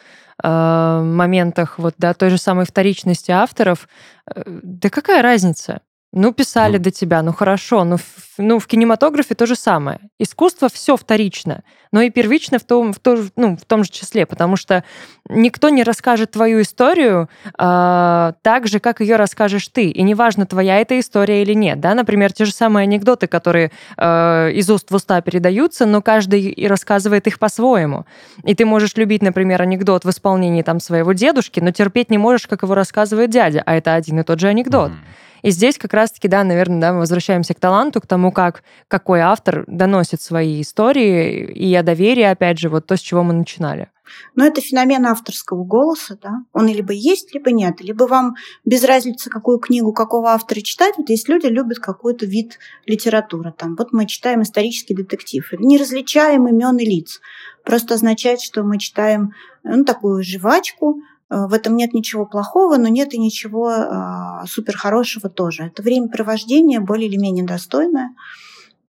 э, 0.43 1.01
моментах 1.03 1.79
вот, 1.79 1.95
да, 1.99 2.15
той 2.15 2.31
же 2.31 2.39
самой 2.39 2.67
вторичности 2.67 3.31
авторов, 3.31 3.89
э, 4.27 4.43
да 4.47 4.91
какая 4.91 5.23
разница? 5.23 5.81
Ну, 6.13 6.33
писали 6.33 6.77
ну. 6.77 6.83
до 6.83 6.91
тебя, 6.91 7.23
ну 7.23 7.33
хорошо, 7.33 7.85
ну 7.85 7.97
в, 7.97 8.03
ну 8.39 8.59
в 8.59 8.67
кинематографе 8.67 9.37
то 9.37 9.47
же 9.47 9.55
самое. 9.55 10.01
Искусство 10.19 10.69
все 10.69 10.97
вторично, 10.97 11.63
но 11.93 12.01
и 12.01 12.11
первично 12.11 12.59
в 12.59 12.65
том, 12.65 12.93
в, 12.93 12.99
то, 12.99 13.17
ну, 13.37 13.57
в 13.57 13.65
том 13.65 13.85
же 13.85 13.91
числе, 13.91 14.27
потому 14.27 14.57
что 14.57 14.83
никто 15.29 15.69
не 15.69 15.85
расскажет 15.85 16.33
твою 16.33 16.63
историю 16.63 17.29
э, 17.57 18.33
так 18.43 18.67
же, 18.67 18.81
как 18.81 19.01
ее 19.01 19.15
расскажешь 19.15 19.69
ты. 19.69 19.87
И 19.91 20.03
неважно, 20.03 20.47
твоя 20.47 20.79
эта 20.79 20.99
история 20.99 21.43
или 21.43 21.55
нет. 21.55 21.79
Да? 21.79 21.95
Например, 21.95 22.33
те 22.33 22.45
же 22.45 22.53
самые 22.53 22.85
анекдоты, 22.85 23.29
которые 23.29 23.71
э, 23.97 24.51
из 24.53 24.69
уст 24.69 24.91
в 24.91 24.95
уста 24.97 25.21
передаются, 25.21 25.87
но 25.87 26.03
каждый 26.03 26.41
и 26.41 26.67
рассказывает 26.67 27.29
их 27.29 27.39
по-своему. 27.39 28.05
И 28.43 28.57
ты 28.57 28.65
можешь 28.65 28.97
любить, 28.97 29.23
например, 29.23 29.63
анекдот 29.63 30.05
в 30.05 30.11
исполнении 30.11 30.63
там 30.63 30.81
своего 30.81 31.13
дедушки, 31.13 31.61
но 31.61 31.71
терпеть 31.71 32.11
не 32.11 32.19
можешь, 32.19 32.49
как 32.49 32.65
его 32.65 32.75
рассказывает 32.75 33.31
дядя, 33.31 33.63
а 33.65 33.77
это 33.77 33.95
один 33.95 34.19
и 34.19 34.25
тот 34.25 34.41
же 34.41 34.49
анекдот. 34.49 34.91
Mm-hmm. 34.91 35.30
И 35.43 35.51
здесь 35.51 35.79
как 35.79 35.95
раз-таки, 35.95 36.29
да, 36.29 36.45
наверное, 36.45 36.81
да, 36.81 36.93
мы 36.93 37.01
возвращаемся 37.01 37.55
к 37.55 37.61
таланту, 37.61 38.01
к 38.01 38.07
тому, 38.07 38.33
как 38.33 38.63
какой 38.89 39.21
автор 39.21 39.65
доносит 39.67 40.21
свои 40.21 40.61
истории, 40.61 41.45
и 41.53 41.75
о 41.75 41.83
доверии, 41.83 42.23
опять 42.23 42.59
же, 42.59 42.69
вот 42.69 42.87
то, 42.87 42.97
с 42.97 43.01
чего 43.01 43.23
мы 43.23 43.33
начинали. 43.33 43.89
Но 44.35 44.45
это 44.45 44.61
феномен 44.61 45.07
авторского 45.07 45.65
голоса, 45.65 46.19
да. 46.21 46.45
Он 46.53 46.67
либо 46.67 46.93
есть, 46.93 47.35
либо 47.35 47.51
нет. 47.51 47.81
Либо 47.81 48.05
вам 48.05 48.35
без 48.65 48.85
разницы, 48.85 49.31
какую 49.31 49.59
книгу, 49.59 49.93
какого 49.93 50.31
автора 50.31 50.61
читать. 50.61 50.95
Вот 50.97 51.09
есть 51.11 51.29
люди 51.29 51.47
любят 51.47 51.79
какой-то 51.79 52.27
вид 52.27 52.59
литературы. 52.87 53.53
Там, 53.57 53.77
вот 53.77 53.93
мы 53.93 54.07
читаем 54.07 54.43
исторический 54.43 54.95
детектив. 54.95 55.47
Не 55.59 55.79
различаем 55.79 56.49
имен 56.49 56.77
и 56.79 56.85
лиц. 56.85 57.21
Просто 57.65 57.95
означает, 57.95 58.41
что 58.41 58.63
мы 58.63 58.79
читаем 58.79 59.33
ну, 59.63 59.85
такую 59.85 60.23
жвачку, 60.23 61.03
в 61.31 61.55
этом 61.55 61.77
нет 61.77 61.95
ничего 61.95 62.27
плохого, 62.27 62.77
но 62.77 62.89
нет 62.89 63.15
и 63.15 63.19
ничего 63.19 63.71
э, 63.71 64.47
супер 64.47 64.77
хорошего 64.77 65.31
тоже. 65.31 65.65
Это 65.65 65.81
времяпровождение 65.81 66.81
более 66.81 67.09
или 67.09 67.17
менее 67.17 67.47
достойное. 67.47 68.17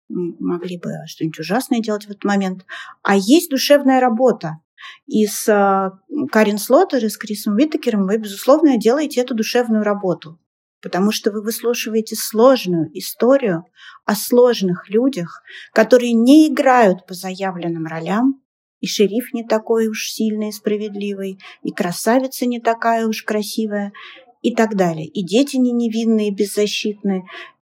Могли 0.10 0.78
бы 0.78 0.92
что-нибудь 1.06 1.40
ужасное 1.40 1.80
делать 1.80 2.06
в 2.06 2.10
этот 2.10 2.24
момент. 2.24 2.66
А 3.04 3.16
есть 3.16 3.52
душевная 3.52 4.00
работа. 4.00 4.58
И 5.06 5.28
с 5.28 5.48
э, 5.48 5.92
Карин 6.32 6.58
Слоттер 6.58 7.06
и 7.06 7.10
с 7.10 7.18
Крисом 7.18 7.54
Уитакером 7.54 8.08
вы, 8.08 8.18
безусловно, 8.18 8.78
делаете 8.78 9.22
эту 9.22 9.36
душевную 9.36 9.84
работу. 9.84 10.40
Потому 10.82 11.12
что 11.12 11.32
вы 11.32 11.44
выслушиваете 11.44 12.16
сложную 12.16 12.90
историю 12.98 13.66
о 14.06 14.16
сложных 14.16 14.90
людях, 14.90 15.44
которые 15.74 16.14
не 16.14 16.48
играют 16.48 17.06
по 17.06 17.14
заявленным 17.14 17.86
ролям, 17.86 18.41
и 18.82 18.88
шериф 18.88 19.34
не 19.34 19.44
такой 19.44 19.88
уж 19.88 20.10
сильный 20.10 20.50
и 20.50 20.52
справедливый, 20.52 21.40
и 21.64 21.72
красавица 21.72 22.46
не 22.46 22.60
такая 22.60 23.08
уж 23.08 23.24
красивая, 23.24 23.94
и 24.42 24.54
так 24.54 24.76
далее. 24.76 25.06
И 25.06 25.24
дети 25.24 25.58
не 25.58 25.72
невинные, 25.72 26.32
беззащитные, 26.32 27.24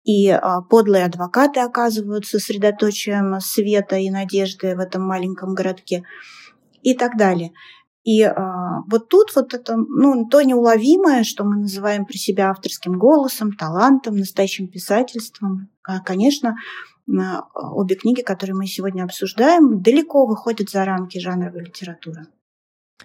и 0.05 0.29
а, 0.31 0.63
подлые 0.63 1.05
адвокаты 1.05 1.61
оказываются 1.61 2.39
сосредоточием 2.39 3.39
света 3.41 3.97
и 3.97 4.11
надежды 4.11 4.75
в 4.75 4.81
этом 4.81 5.03
маленьком 5.03 5.55
городке, 5.55 6.03
и 6.83 6.95
так 6.95 7.17
далее. 7.17 7.53
И 8.05 8.23
а, 8.23 8.81
вот 8.91 9.09
тут 9.09 9.35
вот 9.37 9.55
это, 9.55 9.77
ну, 9.77 10.27
то 10.29 10.43
неуловимое, 10.43 11.23
что 11.23 11.45
мы 11.45 11.57
называем 11.61 12.05
при 12.05 12.17
себя 12.17 12.51
авторским 12.51 12.99
голосом, 12.99 13.53
талантом, 13.53 14.17
настоящим 14.17 14.67
писательством, 14.67 15.69
конечно, 16.05 16.57
обе 17.07 17.95
книги, 17.97 18.23
которые 18.23 18.55
мы 18.55 18.67
сегодня 18.67 19.05
обсуждаем, 19.05 19.83
далеко 19.83 20.27
выходят 20.27 20.71
за 20.71 20.85
рамки 20.85 21.19
жанровой 21.19 21.65
литературы. 21.65 22.27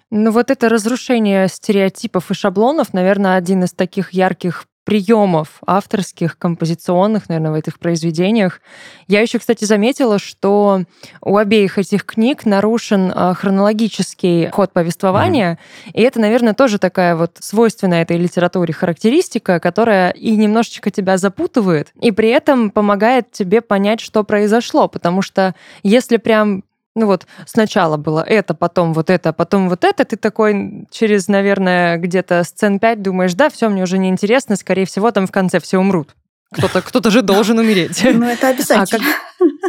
Ну 0.10 0.32
вот 0.32 0.52
это 0.52 0.70
разрушение 0.70 1.48
стереотипов 1.48 2.32
и 2.32 2.34
шаблонов, 2.34 2.94
наверное, 2.94 3.36
один 3.36 3.64
из 3.64 3.74
таких 3.74 4.12
ярких 4.12 4.66
приемов 4.88 5.58
авторских, 5.68 6.38
композиционных, 6.38 7.28
наверное, 7.28 7.52
в 7.52 7.56
этих 7.56 7.78
произведениях. 7.78 8.62
Я 9.10 9.20
еще, 9.20 9.38
кстати, 9.38 9.66
заметила, 9.66 10.18
что 10.18 10.84
у 11.22 11.36
обеих 11.36 11.78
этих 11.78 12.06
книг 12.06 12.46
нарушен 12.46 13.12
а, 13.14 13.34
хронологический 13.34 14.48
ход 14.50 14.72
повествования, 14.72 15.60
mm-hmm. 15.60 15.92
и 15.92 16.02
это, 16.04 16.22
наверное, 16.22 16.54
тоже 16.54 16.80
такая 16.80 17.18
вот 17.18 17.36
свойственная 17.42 18.04
этой 18.04 18.16
литературе 18.16 18.74
характеристика, 18.74 19.60
которая 19.60 20.12
и 20.12 20.38
немножечко 20.38 20.90
тебя 20.90 21.18
запутывает, 21.18 21.90
и 22.00 22.12
при 22.12 22.30
этом 22.30 22.70
помогает 22.70 23.30
тебе 23.34 23.60
понять, 23.60 24.00
что 24.00 24.24
произошло, 24.24 24.88
потому 24.88 25.22
что 25.22 25.54
если 25.84 26.16
прям 26.16 26.64
ну 26.98 27.06
вот 27.06 27.28
сначала 27.46 27.96
было 27.96 28.22
это, 28.22 28.56
потом 28.56 28.94
вот 28.94 29.10
это, 29.10 29.32
потом 29.32 29.70
вот 29.70 29.84
это, 29.84 30.04
ты 30.04 30.18
такой 30.18 30.88
через, 30.90 31.28
наверное, 31.28 31.98
где-то 31.98 32.44
сцен 32.44 32.80
5 32.80 33.02
думаешь, 33.04 33.36
да, 33.36 33.50
все, 33.50 33.70
мне 33.70 33.84
уже 33.84 34.00
не 34.00 34.10
интересно, 34.10 34.56
скорее 34.56 34.86
всего, 34.86 35.12
там 35.12 35.28
в 35.28 35.32
конце 35.32 35.60
все 35.60 35.78
умрут. 35.78 36.16
Кто-то 36.52 36.82
кто 36.82 37.10
же 37.10 37.22
должен 37.22 37.60
умереть. 37.60 38.02
Ну, 38.04 38.26
это 38.26 38.48
обязательно. 38.50 39.06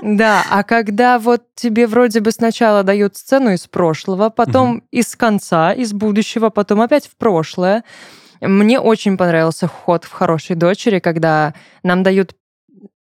Да, 0.02 0.44
а 0.48 0.62
когда 0.62 1.18
вот 1.18 1.42
тебе 1.54 1.86
вроде 1.86 2.20
бы 2.20 2.30
сначала 2.30 2.82
дают 2.82 3.16
сцену 3.16 3.52
из 3.52 3.66
прошлого, 3.66 4.30
потом 4.30 4.84
из 4.92 5.16
конца, 5.16 5.72
из 5.72 5.92
будущего, 5.92 6.50
потом 6.50 6.80
опять 6.80 7.06
в 7.08 7.16
прошлое. 7.16 7.84
Мне 8.40 8.78
очень 8.78 9.16
понравился 9.16 9.66
ход 9.66 10.04
в 10.04 10.12
«Хорошей 10.12 10.54
дочери», 10.54 11.00
когда 11.00 11.52
нам 11.82 12.04
дают 12.04 12.36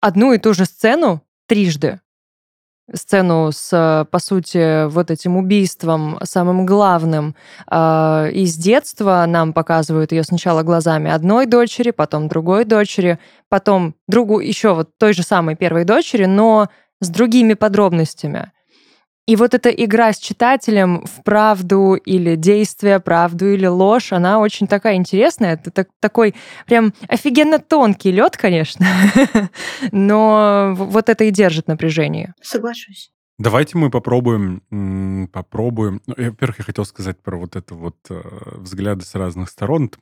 одну 0.01 0.33
и 0.33 0.39
ту 0.39 0.55
же 0.55 0.65
сцену 0.65 1.23
трижды 1.49 2.01
сцену 2.93 3.51
с, 3.53 4.07
по 4.11 4.19
сути, 4.19 4.87
вот 4.87 5.11
этим 5.11 5.37
убийством 5.37 6.19
самым 6.23 6.67
главным 6.67 7.35
э, 7.71 8.31
из 8.33 8.57
детства. 8.57 9.25
Нам 9.27 9.53
показывают 9.53 10.13
ее 10.13 10.25
сначала 10.25 10.63
глазами 10.63 11.11
одной 11.11 11.47
дочери, 11.47 11.91
потом 11.91 12.29
другой 12.29 12.65
дочери, 12.65 13.19
потом 13.49 13.95
другу 14.07 14.41
еще 14.41 14.75
вот 14.75 14.91
той 14.99 15.13
же 15.13 15.23
самой 15.23 15.57
первой 15.57 15.85
дочери, 15.85 16.25
но 16.25 16.69
с 17.01 17.09
другими 17.09 17.55
подробностями. 17.55 18.53
И 19.29 19.37
вот 19.37 19.53
эта 19.53 19.69
игра 19.69 20.11
с 20.15 20.19
читателем 20.19 21.05
в 21.05 21.23
правду 21.23 21.97
или 22.03 22.35
действие, 22.35 22.99
правду 22.99 23.53
или 23.53 23.67
ложь, 23.67 24.15
она 24.15 24.41
очень 24.41 24.67
такая 24.67 24.95
интересная. 24.95 25.53
Это 25.53 25.71
так, 25.71 25.89
такой 26.01 26.35
прям 26.67 26.95
офигенно 27.09 27.59
тонкий 27.59 28.11
лед, 28.11 28.39
конечно, 28.39 28.87
но 29.93 30.73
вот 30.75 31.11
это 31.11 31.25
и 31.25 31.31
держит 31.31 31.69
напряжение. 31.69 32.33
Соглашусь. 32.41 33.11
Давайте 33.39 33.77
мы 33.77 33.91
попробуем, 33.91 35.29
попробуем. 35.31 36.01
Ну, 36.07 36.15
во-первых, 36.17 36.61
я 36.61 36.65
хотел 36.65 36.87
сказать 36.87 37.21
про 37.21 37.37
вот 37.37 37.55
это 37.55 37.75
вот 37.75 37.97
э, 38.09 38.23
взгляды 38.55 39.05
с 39.05 39.15
разных 39.15 39.51
сторон. 39.51 39.91
Это, 39.93 39.99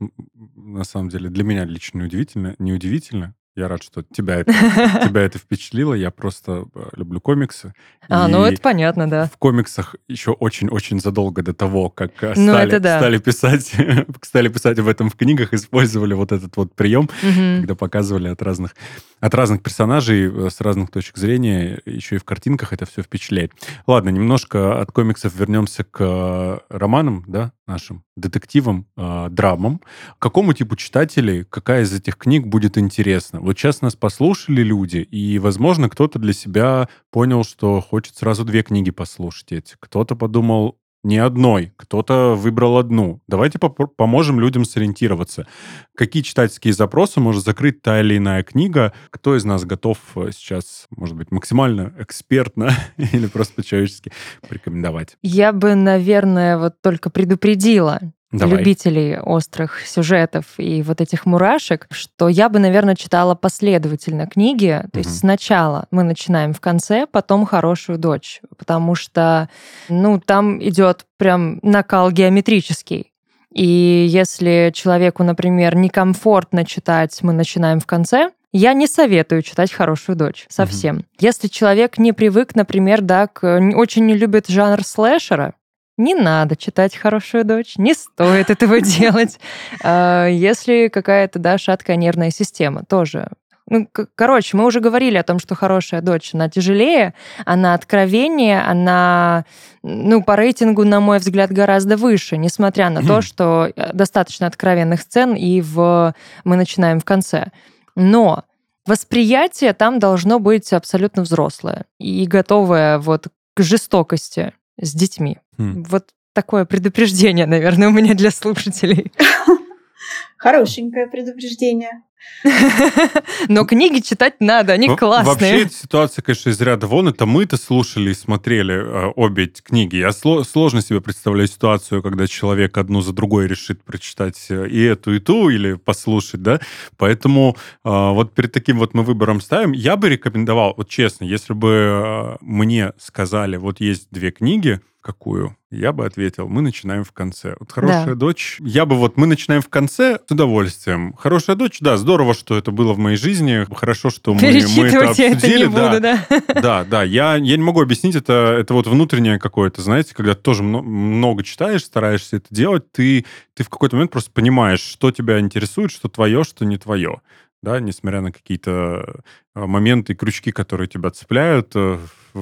на 0.55 0.85
самом 0.85 1.09
деле 1.09 1.31
для 1.31 1.43
меня 1.43 1.65
лично 1.65 1.99
неудивительно, 1.99 2.55
неудивительно. 2.61 3.35
Я 3.57 3.69
рад, 3.69 3.83
что 3.83 4.03
тебя 4.03 4.37
это, 4.37 4.53
тебя 5.09 5.23
это 5.23 5.39
впечатлило. 5.39 5.95
Я 5.95 6.11
просто 6.11 6.67
э, 6.75 6.89
люблю 6.95 7.23
комиксы. 7.23 7.73
А, 8.07 8.29
ну 8.29 8.45
это 8.45 8.61
понятно, 8.61 9.09
да. 9.09 9.27
В 9.33 9.39
комиксах 9.39 9.97
еще 10.09 10.33
очень-очень 10.33 11.01
задолго 11.01 11.43
до 11.43 11.55
того, 11.55 11.89
как 11.89 12.23
э, 12.23 12.35
ну, 12.37 12.53
стали, 12.53 12.79
да. 12.79 12.99
стали, 12.99 13.17
писать, 13.17 13.73
стали 14.23 14.49
писать 14.49 14.79
об 14.79 14.89
этом 14.89 15.09
в 15.09 15.17
книгах, 15.17 15.55
использовали 15.55 16.13
вот 16.13 16.33
этот 16.33 16.55
вот 16.59 16.75
прием, 16.75 17.05
угу. 17.05 17.61
когда 17.61 17.75
показывали 17.75 18.29
от 18.29 18.43
разных, 18.43 18.77
от 19.21 19.35
разных 19.35 19.63
персонажей 19.63 20.31
э, 20.31 20.51
с 20.51 20.61
разных 20.61 20.91
точек 20.91 21.17
зрения, 21.17 21.81
еще 21.87 22.17
и 22.17 22.19
в 22.19 22.25
картинках 22.25 22.75
это 22.75 22.85
все 22.85 23.03
впечатляет. 23.03 23.53
Ладно, 23.87 24.11
немножко 24.11 24.79
от 24.83 24.93
комиксов 24.93 25.35
вернемся 25.35 25.83
к 25.83 26.63
романам, 26.69 27.25
да, 27.27 27.53
нашим 27.67 28.05
детективам, 28.17 28.87
э, 28.97 29.29
драмам. 29.31 29.81
Какому 30.19 30.53
типу 30.53 30.77
читателей 30.77 31.45
какая 31.45 31.83
из 31.83 31.93
этих 31.93 32.17
книг 32.17 32.47
будет 32.47 32.79
интересна? 32.79 33.41
Вот 33.47 33.57
сейчас 33.57 33.81
нас 33.81 33.95
послушали 33.95 34.63
люди, 34.63 34.97
и, 34.97 35.39
возможно, 35.39 35.89
кто-то 35.89 36.19
для 36.19 36.33
себя 36.33 36.89
понял, 37.13 37.45
что 37.45 37.81
хочет 37.81 38.17
сразу 38.17 38.45
две 38.45 38.65
книги 38.65 38.91
послушать. 38.91 39.77
Кто-то 39.79 40.17
подумал, 40.17 40.81
не 41.05 41.19
одной, 41.19 41.73
кто-то 41.77 42.35
выбрал 42.35 42.77
одну. 42.77 43.21
Давайте 43.29 43.61
поможем 43.61 44.41
людям 44.41 44.65
сориентироваться. 44.65 45.47
Какие 45.95 46.25
читательские 46.25 46.75
запросы 46.75 47.21
может 47.21 47.45
закрыть 47.45 47.83
та 47.83 48.01
или 48.01 48.17
иная 48.17 48.43
книга? 48.43 48.93
Кто 49.11 49.37
из 49.37 49.45
нас 49.45 49.65
готов 49.65 49.99
э, 50.17 50.31
сейчас, 50.33 50.89
может 50.91 51.15
быть, 51.15 51.31
максимально 51.31 51.95
экспертно 52.01 52.73
или 52.97 53.29
просто 53.29 53.55
по-человечески 53.55 54.11
порекомендовать? 54.49 55.17
Я 55.23 55.53
бы, 55.53 55.77
наверное, 55.77 56.59
вот 56.59 56.83
только 56.83 57.11
предупредила 57.11 58.01
Давай. 58.39 58.59
любителей 58.59 59.19
острых 59.19 59.81
сюжетов 59.87 60.45
и 60.59 60.83
вот 60.83 61.01
этих 61.01 61.27
мурашек, 61.27 61.87
что 61.91 62.29
я 62.29 62.49
бы, 62.49 62.59
наверное, 62.59 62.95
читала 62.95 63.35
последовательно 63.35 64.27
книги. 64.27 64.83
То 64.93 64.99
есть 64.99 65.19
сначала 65.19 65.87
мы 65.91 66.03
начинаем 66.03 66.53
в 66.53 66.61
конце, 66.61 67.07
потом 67.07 67.47
хорошую 67.47 67.99
дочь, 67.99 68.41
потому 68.57 68.95
что, 68.95 69.49
ну, 69.89 70.21
там 70.21 70.63
идет 70.63 71.07
прям 71.17 71.59
накал 71.63 72.11
геометрический. 72.11 73.13
И 73.53 74.07
если 74.11 74.71
человеку, 74.75 75.23
например, 75.23 75.77
некомфортно 75.77 76.67
читать, 76.67 77.19
мы 77.23 77.33
начинаем 77.33 77.81
в 77.81 77.87
конце, 77.87 78.31
я 78.53 78.73
не 78.73 78.87
советую 78.87 79.43
читать 79.43 79.73
«Хорошую 79.73 80.17
дочь» 80.17 80.47
совсем. 80.49 80.97
Угу. 80.97 81.05
Если 81.21 81.49
человек 81.49 81.99
не 81.99 82.13
привык, 82.13 82.55
например, 82.55 83.03
да, 83.03 83.27
к, 83.27 83.61
очень 83.75 84.07
не 84.07 84.15
любит 84.15 84.49
жанр 84.49 84.85
слэшера, 84.85 85.55
не 85.97 86.15
надо 86.15 86.57
читать 86.57 86.97
«Хорошую 86.97 87.45
дочь», 87.45 87.77
не 87.77 87.95
стоит 87.95 88.51
этого 88.51 88.81
делать. 88.81 89.39
А, 89.83 90.27
если 90.27 90.89
какая-то, 90.89 91.39
да, 91.39 91.59
шаткая 91.59 91.97
нервная 91.97 92.31
система, 92.31 92.85
тоже 92.85 93.29
ну, 93.69 93.89
короче, 94.15 94.57
мы 94.57 94.65
уже 94.65 94.81
говорили 94.81 95.17
о 95.17 95.25
том, 95.25 95.41
что 95.41 95.57
хорошая 95.57 96.01
дочь, 96.01 96.31
она 96.35 96.49
тяжелее, 96.49 97.15
она 97.45 97.75
откровеннее, 97.75 98.63
она, 98.63 99.45
ну, 99.83 100.23
по 100.23 100.37
рейтингу, 100.37 100.85
на 100.85 101.01
мой 101.01 101.19
взгляд, 101.19 101.51
гораздо 101.51 101.97
выше, 101.97 102.37
несмотря 102.37 102.91
на 102.91 103.03
то, 103.03 103.23
что 103.23 103.73
э, 103.75 103.93
достаточно 103.93 104.47
откровенных 104.47 105.01
сцен, 105.01 105.35
и 105.35 105.61
в... 105.61 106.15
мы 106.45 106.57
начинаем 106.57 107.01
в 107.01 107.05
конце. 107.05 107.49
Но 107.97 108.45
восприятие 108.87 109.73
там 109.73 109.99
должно 109.99 110.39
быть 110.39 110.73
абсолютно 110.73 111.23
взрослое 111.23 111.87
и 111.99 112.25
готовое 112.27 112.99
вот 112.99 113.27
к 113.55 113.63
жестокости 113.63 114.53
с 114.81 114.95
детьми. 114.95 115.39
Хм. 115.59 115.85
Вот 115.89 116.11
такое 116.33 116.65
предупреждение, 116.65 117.47
наверное, 117.47 117.89
у 117.89 117.93
меня 117.93 118.15
для 118.15 118.31
слушателей. 118.31 119.13
Хорошенькое 120.37 121.07
предупреждение. 121.09 122.03
Но 123.49 123.65
книги 123.65 124.01
читать 124.01 124.35
надо, 124.41 124.73
они 124.73 124.95
классные. 124.95 125.35
Вообще, 125.35 125.63
эта 125.63 125.75
ситуация, 125.75 126.23
конечно, 126.23 126.51
из 126.51 126.61
ряда 126.61 126.87
вон. 126.87 127.09
Это 127.09 127.27
мы-то 127.27 127.57
слушали 127.57 128.11
и 128.11 128.15
смотрели 128.15 128.75
э, 128.75 129.13
обе 129.17 129.45
эти 129.45 129.63
книги. 129.63 129.97
Я 129.97 130.13
сложно 130.13 130.83
себе 130.83 131.01
представляю 131.01 131.49
ситуацию, 131.49 132.03
когда 132.03 132.27
человек 132.27 132.77
одну 132.79 133.01
за 133.01 133.13
другой 133.13 133.47
решит 133.47 133.83
прочитать 133.83 134.47
э, 134.51 134.69
и 134.69 134.83
эту, 134.83 135.15
и 135.15 135.19
ту, 135.19 135.49
или 135.49 135.75
послушать, 135.75 136.43
да. 136.43 136.61
Поэтому 136.97 137.57
э, 137.85 137.89
вот 137.91 138.35
перед 138.35 138.53
таким 138.53 138.79
вот 138.79 138.95
мы 138.95 139.03
выбором 139.03 139.41
ставим. 139.41 139.73
Я 139.73 139.97
бы 139.97 140.09
рекомендовал, 140.09 140.75
вот 140.77 140.89
честно, 140.89 141.25
если 141.25 141.53
бы 141.53 142.37
мне 142.41 142.93
сказали, 142.99 143.57
вот 143.57 143.81
есть 143.81 144.09
две 144.11 144.31
книги, 144.31 144.81
какую? 145.07 145.57
Я 145.71 145.93
бы 145.93 146.05
ответил, 146.05 146.49
мы 146.49 146.63
начинаем 146.63 147.05
в 147.05 147.13
конце. 147.13 147.55
Вот 147.61 147.71
хорошая 147.71 148.07
да. 148.07 148.15
дочь, 148.15 148.57
я 148.61 148.87
бы 148.87 148.97
вот, 148.97 149.17
мы 149.17 149.27
начинаем 149.27 149.63
в 149.63 149.69
конце 149.69 150.19
с 150.27 150.33
удовольствием. 150.33 151.13
Хорошая 151.13 151.55
дочь, 151.55 151.79
да, 151.81 151.97
здорово, 152.07 152.35
что 152.35 152.57
это 152.57 152.71
было 152.71 152.93
в 152.93 152.99
моей 152.99 153.17
жизни, 153.17 153.67
хорошо, 153.75 154.11
что 154.11 154.33
мы, 154.33 154.41
мы 154.41 154.87
это 154.87 155.11
обсудили. 155.11 155.67
Это 155.67 155.75
да. 155.75 155.89
Буду, 155.89 156.01
да. 156.01 156.61
да, 156.63 156.85
да, 156.85 157.03
я, 157.03 157.35
я 157.35 157.57
не 157.57 157.63
могу 157.65 157.83
объяснить, 157.83 158.15
это, 158.15 158.57
это 158.61 158.75
вот 158.75 158.87
внутреннее 158.87 159.41
какое-то, 159.41 159.83
знаете, 159.83 160.15
когда 160.15 160.35
ты 160.35 160.41
тоже 160.41 160.63
много 160.63 161.43
читаешь, 161.43 161.85
стараешься 161.85 162.37
это 162.37 162.47
делать, 162.51 162.93
ты, 162.93 163.25
ты 163.55 163.65
в 163.65 163.69
какой-то 163.69 163.97
момент 163.97 164.13
просто 164.13 164.31
понимаешь, 164.31 164.79
что 164.81 165.11
тебя 165.11 165.41
интересует, 165.41 165.91
что 165.91 166.09
твое, 166.09 166.45
что 166.45 166.65
не 166.65 166.79
твое 166.79 167.21
да, 167.63 167.81
несмотря 167.81 168.21
на 168.21 168.31
какие-то 168.31 169.23
а, 169.55 169.67
моменты 169.67 170.13
и 170.13 170.17
крючки, 170.17 170.53
которые 170.53 170.87
тебя 170.87 171.11
цепляют 171.11 171.73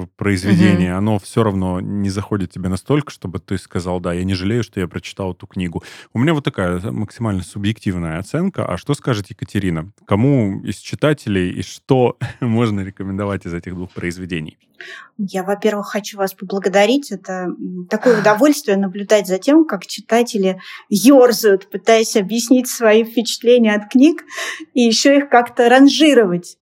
в 0.03 0.07
произведении, 0.17 0.89
mm-hmm. 0.89 0.97
оно 0.97 1.19
все 1.19 1.43
равно 1.43 1.79
не 1.79 2.09
заходит 2.09 2.51
тебе 2.51 2.69
настолько, 2.69 3.11
чтобы 3.11 3.39
ты 3.39 3.57
сказал, 3.57 3.99
да, 3.99 4.13
я 4.13 4.23
не 4.23 4.33
жалею, 4.33 4.63
что 4.63 4.79
я 4.79 4.87
прочитал 4.87 5.33
эту 5.33 5.47
книгу. 5.47 5.83
У 6.13 6.19
меня 6.19 6.33
вот 6.33 6.43
такая 6.43 6.79
максимально 6.91 7.43
субъективная 7.43 8.19
оценка. 8.19 8.65
А 8.65 8.77
что 8.77 8.93
скажет 8.93 9.29
Екатерина? 9.29 9.91
Кому 10.05 10.61
из 10.61 10.77
читателей 10.77 11.51
и 11.51 11.61
что 11.61 12.17
можно 12.39 12.81
рекомендовать 12.81 13.45
из 13.45 13.53
этих 13.53 13.73
двух 13.73 13.91
произведений? 13.91 14.57
Я, 15.17 15.43
во-первых, 15.43 15.87
хочу 15.87 16.17
вас 16.17 16.33
поблагодарить. 16.33 17.11
Это 17.11 17.47
такое 17.89 18.19
удовольствие 18.19 18.77
наблюдать 18.77 19.27
за 19.27 19.37
тем, 19.37 19.65
как 19.65 19.85
читатели 19.85 20.59
ерзают, 20.89 21.69
пытаясь 21.69 22.17
объяснить 22.17 22.67
свои 22.67 23.05
впечатления 23.05 23.73
от 23.73 23.89
книг 23.89 24.23
и 24.73 24.81
еще 24.81 25.17
их 25.17 25.29
как-то 25.29 25.69
ранжировать. 25.69 26.57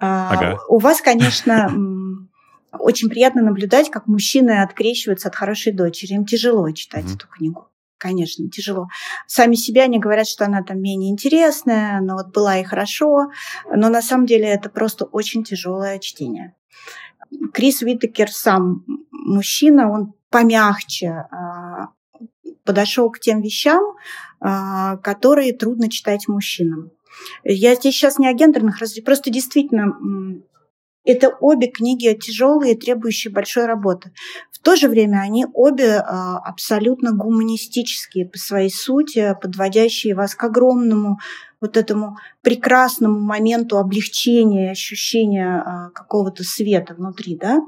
А, 0.00 0.30
ага. 0.30 0.58
У 0.68 0.78
вас, 0.78 1.00
конечно, 1.00 1.70
очень 2.78 3.08
приятно 3.08 3.42
наблюдать, 3.42 3.90
как 3.90 4.06
мужчины 4.06 4.62
открещиваются 4.62 5.28
от 5.28 5.36
хорошей 5.36 5.72
дочери. 5.72 6.14
Им 6.14 6.24
тяжело 6.24 6.70
читать 6.70 7.04
угу. 7.04 7.14
эту 7.14 7.28
книгу. 7.28 7.68
Конечно, 7.98 8.48
тяжело. 8.48 8.86
Сами 9.26 9.56
себя 9.56 9.84
они 9.84 9.98
говорят, 9.98 10.28
что 10.28 10.44
она 10.44 10.62
там 10.62 10.80
менее 10.80 11.10
интересная, 11.10 12.00
но 12.00 12.14
вот 12.14 12.32
была 12.32 12.58
и 12.58 12.64
хорошо. 12.64 13.30
Но 13.74 13.88
на 13.88 14.02
самом 14.02 14.26
деле 14.26 14.46
это 14.46 14.70
просто 14.70 15.04
очень 15.04 15.42
тяжелое 15.42 15.98
чтение. 15.98 16.54
Крис 17.52 17.82
Уитакер 17.82 18.30
сам 18.30 18.84
мужчина, 19.10 19.90
он 19.90 20.14
помягче 20.30 21.26
а, 21.30 21.88
подошел 22.64 23.10
к 23.10 23.18
тем 23.18 23.42
вещам, 23.42 23.82
а, 24.40 24.96
которые 24.98 25.52
трудно 25.52 25.90
читать 25.90 26.28
мужчинам. 26.28 26.92
Я 27.42 27.74
здесь 27.74 27.94
сейчас 27.94 28.18
не 28.18 28.28
о 28.28 28.32
гендерных 28.32 28.78
просто 29.04 29.30
действительно 29.30 29.96
это 31.08 31.30
обе 31.40 31.68
книги 31.68 32.12
тяжелые, 32.20 32.76
требующие 32.76 33.32
большой 33.32 33.64
работы. 33.64 34.12
В 34.52 34.58
то 34.58 34.76
же 34.76 34.88
время 34.88 35.20
они 35.20 35.46
обе 35.54 35.96
а, 35.96 36.38
абсолютно 36.38 37.12
гуманистические 37.12 38.26
по 38.26 38.36
своей 38.38 38.70
сути, 38.70 39.34
подводящие 39.40 40.14
вас 40.14 40.34
к 40.34 40.44
огромному 40.44 41.18
вот 41.62 41.78
этому 41.78 42.18
прекрасному 42.42 43.18
моменту 43.18 43.78
облегчения, 43.78 44.70
ощущения 44.70 45.62
а, 45.64 45.90
какого-то 45.90 46.44
света 46.44 46.94
внутри, 46.94 47.36
да, 47.36 47.60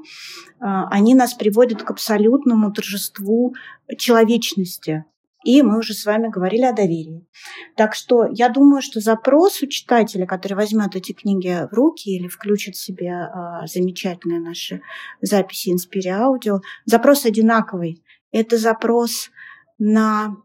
а, 0.59 0.87
они 0.89 1.15
нас 1.15 1.33
приводят 1.33 1.81
к 1.81 1.89
абсолютному 1.89 2.71
торжеству 2.71 3.55
человечности, 3.97 5.05
и 5.43 5.61
мы 5.61 5.79
уже 5.79 5.93
с 5.93 6.05
вами 6.05 6.29
говорили 6.29 6.63
о 6.63 6.73
доверии. 6.73 7.27
Так 7.75 7.95
что 7.95 8.27
я 8.31 8.49
думаю, 8.49 8.81
что 8.81 8.99
запрос 8.99 9.61
у 9.61 9.67
читателя, 9.67 10.25
который 10.25 10.53
возьмет 10.53 10.95
эти 10.95 11.13
книги 11.13 11.67
в 11.69 11.73
руки 11.73 12.09
или 12.09 12.27
включит 12.27 12.75
себе 12.75 13.09
э, 13.09 13.67
замечательные 13.67 14.39
наши 14.39 14.81
записи 15.21 15.69
Инспири 15.69 16.09
Аудио, 16.09 16.61
запрос 16.85 17.25
одинаковый. 17.25 18.03
Это 18.31 18.57
запрос 18.57 19.31
на 19.79 20.35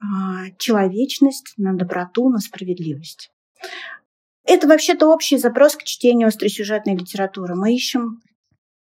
э, 0.00 0.04
человечность, 0.58 1.54
на 1.56 1.74
доброту, 1.74 2.28
на 2.30 2.38
справедливость. 2.38 3.30
Это 4.46 4.68
вообще-то 4.68 5.10
общий 5.10 5.38
запрос 5.38 5.76
к 5.76 5.84
чтению 5.84 6.28
остросюжетной 6.28 6.96
литературы. 6.96 7.54
Мы 7.54 7.74
ищем 7.74 8.20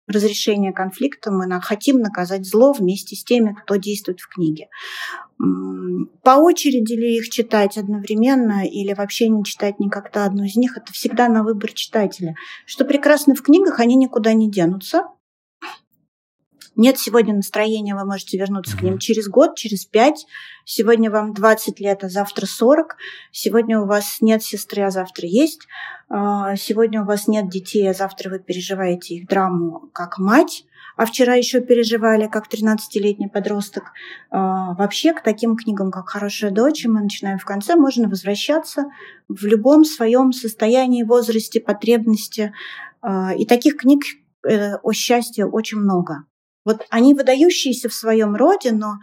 разрешения 0.07 0.73
конфликта, 0.73 1.31
мы 1.31 1.47
хотим 1.61 1.99
наказать 1.99 2.47
зло 2.47 2.73
вместе 2.73 3.17
с 3.17 3.25
теми, 3.25 3.57
кто 3.63 3.77
действует 3.77 4.21
в 4.21 4.29
книге. 4.29 4.69
По 5.39 6.37
очереди 6.37 6.95
ли 6.95 7.17
их 7.19 7.29
читать 7.29 7.77
одновременно 7.77 8.67
или 8.67 8.95
вообще 8.95 9.29
не 9.29 9.45
читать 9.45 9.79
никогда 9.79 10.25
одну 10.25 10.45
из 10.45 10.57
них, 10.57 10.77
это 10.77 10.93
всегда 10.93 11.29
на 11.29 11.43
выбор 11.43 11.73
читателя. 11.73 12.35
Что 12.65 12.85
прекрасно 12.85 13.35
в 13.35 13.43
книгах, 13.43 13.81
они 13.81 13.97
никуда 13.97 14.33
не 14.33 14.51
денутся. 14.51 15.05
Нет 16.77 16.99
сегодня 16.99 17.35
настроения, 17.35 17.95
вы 17.95 18.05
можете 18.05 18.39
вернуться 18.39 18.77
к 18.77 18.83
ним 18.83 18.99
через 18.99 19.29
год, 19.29 19.57
через 19.57 19.85
пять. 19.85 20.27
Сегодня 20.65 21.11
вам 21.11 21.33
20 21.33 21.81
лет, 21.81 22.05
а 22.05 22.09
завтра 22.09 22.47
40. 22.47 22.97
Сегодня 23.33 23.81
у 23.81 23.87
вас 23.87 24.19
нет 24.21 24.43
сестры, 24.43 24.83
а 24.83 24.91
завтра 24.91 25.27
есть. 25.27 25.67
А, 26.09 26.55
сегодня 26.57 27.03
у 27.03 27.07
вас 27.07 27.29
нет 27.29 27.49
детей, 27.49 27.89
а 27.91 27.95
завтра 27.95 28.31
вы 28.31 28.39
переживаете 28.39 29.15
их 29.15 29.29
драму 29.29 29.91
как 29.93 30.19
мать 30.19 30.65
а 30.97 31.05
вчера 31.05 31.35
еще 31.35 31.61
переживали, 31.61 32.27
как 32.27 32.47
13-летний 32.49 33.29
подросток. 33.29 33.93
А, 34.31 34.75
вообще 34.75 35.13
к 35.13 35.23
таким 35.23 35.57
книгам, 35.57 35.91
как 35.91 36.09
«Хорошая 36.09 36.51
дочь», 36.51 36.87
мы 36.87 37.03
начинаем 37.03 37.39
в 37.39 37.45
конце, 37.45 37.77
можно 37.77 38.09
возвращаться 38.09 38.87
в 39.29 39.45
любом 39.45 39.85
своем 39.85 40.33
состоянии, 40.33 41.03
возрасте, 41.03 41.61
потребности. 41.61 42.55
А, 43.03 43.35
и 43.35 43.45
таких 43.45 43.77
книг 43.77 44.05
э, 44.49 44.77
о 44.77 44.93
счастье 44.93 45.47
очень 45.47 45.79
много. 45.79 46.25
Вот 46.67 46.85
они 46.91 47.15
выдающиеся 47.15 47.89
в 47.89 47.95
своем 47.95 48.37
роде, 48.37 48.73
но 48.73 48.97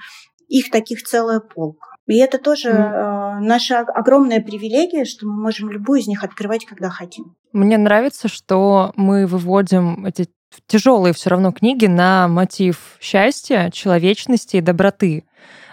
их 0.48 0.70
таких 0.70 1.02
целая 1.02 1.40
полка. 1.40 1.88
И 2.06 2.18
это 2.18 2.38
тоже 2.38 2.70
mm. 2.70 2.74
э, 2.74 3.40
наша 3.40 3.80
огромная 3.80 4.42
привилегия, 4.42 5.06
что 5.06 5.26
мы 5.26 5.42
можем 5.42 5.72
любую 5.72 6.02
из 6.02 6.08
них 6.08 6.24
открывать, 6.24 6.66
когда 6.66 6.90
хотим. 6.90 7.36
Мне 7.54 7.78
нравится, 7.78 8.28
что 8.28 8.92
мы 8.98 9.26
выводим 9.26 10.06
эти 10.06 10.28
тяжелые 10.68 11.14
все 11.14 11.30
равно 11.30 11.52
книги 11.52 11.86
на 11.86 12.28
мотив 12.28 12.98
счастья, 13.00 13.72
человечности 13.72 14.58
и 14.58 14.62
доброты. 14.62 15.24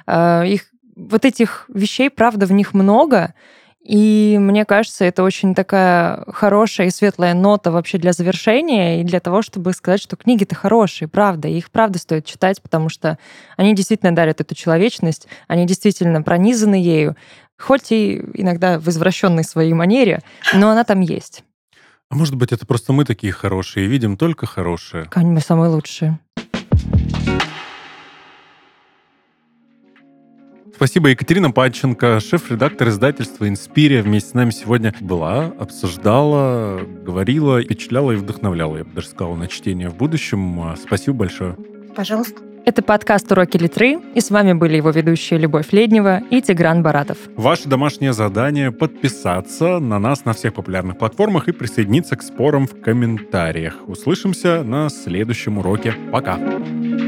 Э, 0.06 0.46
их 0.46 0.70
вот 0.94 1.24
этих 1.24 1.64
вещей, 1.68 2.10
правда, 2.10 2.46
в 2.46 2.52
них 2.52 2.74
много, 2.74 3.34
и 3.82 4.36
мне 4.38 4.66
кажется, 4.66 5.04
это 5.04 5.22
очень 5.22 5.54
такая 5.54 6.24
хорошая 6.28 6.88
и 6.88 6.90
светлая 6.90 7.32
нота 7.32 7.70
вообще 7.70 7.96
для 7.96 8.12
завершения 8.12 9.00
и 9.00 9.04
для 9.04 9.20
того, 9.20 9.40
чтобы 9.40 9.72
сказать, 9.72 10.02
что 10.02 10.16
книги-то 10.16 10.54
хорошие, 10.54 11.08
правда, 11.08 11.48
и 11.48 11.56
их 11.56 11.70
правда 11.70 11.98
стоит 11.98 12.26
читать, 12.26 12.60
потому 12.60 12.90
что 12.90 13.18
они 13.56 13.74
действительно 13.74 14.14
дарят 14.14 14.40
эту 14.40 14.54
человечность, 14.54 15.28
они 15.48 15.66
действительно 15.66 16.22
пронизаны 16.22 16.74
ею, 16.74 17.16
хоть 17.58 17.90
и 17.90 18.22
иногда 18.34 18.78
в 18.78 18.88
извращенной 18.88 19.44
своей 19.44 19.72
манере, 19.72 20.22
но 20.52 20.70
она 20.70 20.84
там 20.84 21.00
есть. 21.00 21.42
А 22.10 22.16
может 22.16 22.34
быть, 22.34 22.52
это 22.52 22.66
просто 22.66 22.92
мы 22.92 23.04
такие 23.04 23.32
хорошие 23.32 23.86
и 23.86 23.88
видим 23.88 24.16
только 24.16 24.44
хорошие? 24.44 25.04
Конечно, 25.04 25.34
мы 25.34 25.40
самые 25.40 25.70
лучшие. 25.70 26.18
Спасибо, 30.80 31.10
Екатерина 31.10 31.50
Панченко, 31.50 32.20
шеф-редактор 32.20 32.88
издательства 32.88 33.46
«Инспирия». 33.46 34.02
Вместе 34.02 34.30
с 34.30 34.32
нами 34.32 34.48
сегодня 34.48 34.94
была, 35.02 35.52
обсуждала, 35.58 36.80
говорила, 37.04 37.60
впечатляла 37.60 38.12
и 38.12 38.16
вдохновляла, 38.16 38.78
я 38.78 38.84
бы 38.84 38.90
даже 38.94 39.08
сказал, 39.08 39.34
на 39.34 39.46
чтение 39.46 39.90
в 39.90 39.96
будущем. 39.96 40.74
Спасибо 40.82 41.18
большое. 41.18 41.54
Пожалуйста. 41.94 42.40
Это 42.64 42.80
подкаст 42.80 43.30
«Уроки 43.30 43.58
Литры», 43.58 43.98
и 44.14 44.20
с 44.22 44.30
вами 44.30 44.54
были 44.54 44.78
его 44.78 44.88
ведущие 44.88 45.38
Любовь 45.38 45.70
Леднева 45.72 46.22
и 46.30 46.40
Тигран 46.40 46.82
Баратов. 46.82 47.18
Ваше 47.36 47.68
домашнее 47.68 48.14
задание— 48.14 48.72
подписаться 48.72 49.80
на 49.80 49.98
нас 49.98 50.24
на 50.24 50.32
всех 50.32 50.54
популярных 50.54 50.96
платформах 50.96 51.48
и 51.48 51.52
присоединиться 51.52 52.16
к 52.16 52.22
спорам 52.22 52.66
в 52.66 52.80
комментариях. 52.80 53.76
Услышимся 53.86 54.62
на 54.62 54.88
следующем 54.88 55.58
уроке. 55.58 55.94
Пока! 56.10 56.36
Пока! 56.36 56.99